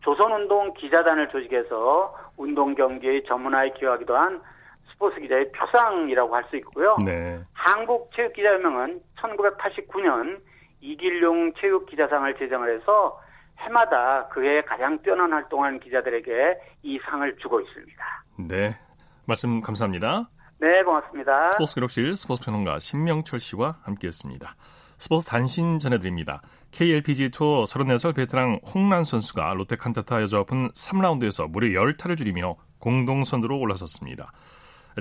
조선운동 0.00 0.74
기자단을 0.74 1.28
조직해서 1.28 2.14
운동 2.36 2.74
경기의 2.74 3.24
전문화에 3.24 3.70
기여하기도 3.70 4.16
한 4.16 4.40
스포츠 4.90 5.20
기자의 5.20 5.52
표상이라고 5.52 6.34
할 6.34 6.44
수 6.50 6.56
있고요. 6.56 6.96
네. 7.04 7.38
한국체육기자연맹은 7.52 9.00
1989년 9.18 10.40
이길용 10.80 11.52
체육기자상을 11.54 12.34
제정을 12.36 12.74
해서 12.74 13.20
해마다 13.58 14.28
그해 14.28 14.62
가장 14.62 15.00
뛰어난 15.02 15.32
활동한 15.32 15.78
기자들에게 15.80 16.58
이 16.82 16.98
상을 17.04 17.36
주고 17.38 17.60
있습니다. 17.60 18.24
네. 18.48 18.76
말씀 19.26 19.60
감사합니다. 19.60 20.28
네, 20.60 20.82
고맙습니다. 20.82 21.48
스포츠 21.50 21.74
기록실 21.74 22.16
스포츠 22.16 22.44
평론가 22.44 22.78
신명철 22.78 23.38
씨와 23.38 23.78
함께했습니다. 23.82 24.56
스포츠 24.98 25.26
단신 25.26 25.78
전해드립니다. 25.78 26.42
KLPG 26.72 27.30
투어 27.30 27.64
34살 27.64 28.16
베테랑 28.16 28.60
홍란 28.74 29.04
선수가 29.04 29.54
롯데 29.54 29.76
칸타타 29.76 30.22
여자 30.22 30.40
오픈 30.40 30.70
3라운드에서 30.70 31.48
무려 31.48 31.80
10타를 31.80 32.16
줄이며 32.16 32.56
공동선두로 32.80 33.58
올라섰습니다. 33.58 34.32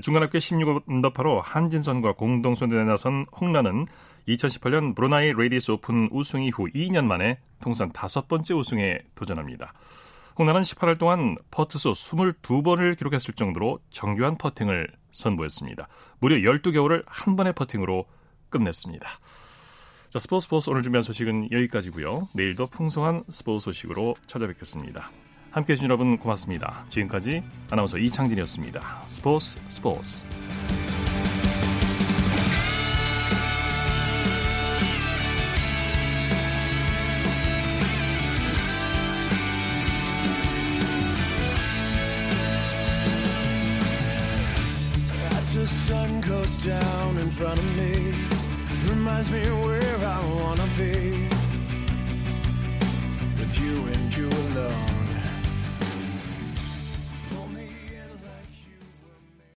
중간합계 0.02 0.38
16언더파로 0.38 1.42
한진선과 1.44 2.14
공동선두에 2.14 2.84
나선 2.84 3.26
홍란은 3.40 3.88
2018년 4.28 4.96
브루나이 4.96 5.34
레이디스 5.34 5.72
오픈 5.72 6.10
우승 6.12 6.44
이후 6.44 6.68
2년 6.74 7.06
만에 7.06 7.40
통산 7.62 7.92
다섯 7.92 8.28
번째 8.28 8.54
우승에 8.54 9.00
도전합니다. 9.16 9.74
홍란은 10.38 10.62
18홀 10.62 11.00
동안 11.00 11.36
퍼트수 11.50 11.92
22번을 11.92 12.98
기록했을 12.98 13.34
정도로 13.34 13.80
정교한 13.90 14.38
퍼팅을 14.38 14.88
선보였습니다. 15.12 15.88
무려 16.20 16.36
12개 16.38 16.68
홀을 16.68 17.04
한 17.08 17.36
번의 17.36 17.54
퍼팅으로 17.54 18.06
끝냈습니다. 18.50 19.08
자, 20.10 20.20
스포츠 20.20 20.46
스포츠 20.46 20.70
오늘 20.70 20.84
준비한 20.84 21.04
소식은 21.04 21.52
여기까지고요. 21.52 22.30
내일도 22.34 22.68
풍성한 22.68 23.24
스포츠 23.30 23.66
소식으로 23.66 24.16
찾아뵙겠습니다. 24.28 25.12
함께해 25.52 25.76
주신 25.76 25.86
여러분 25.86 26.18
고맙습니다. 26.18 26.86
지금까지 26.88 27.44
아나운서 27.72 27.98
이창진이었습니다. 27.98 29.04
스포츠 29.08 29.58
스포츠 29.70 30.24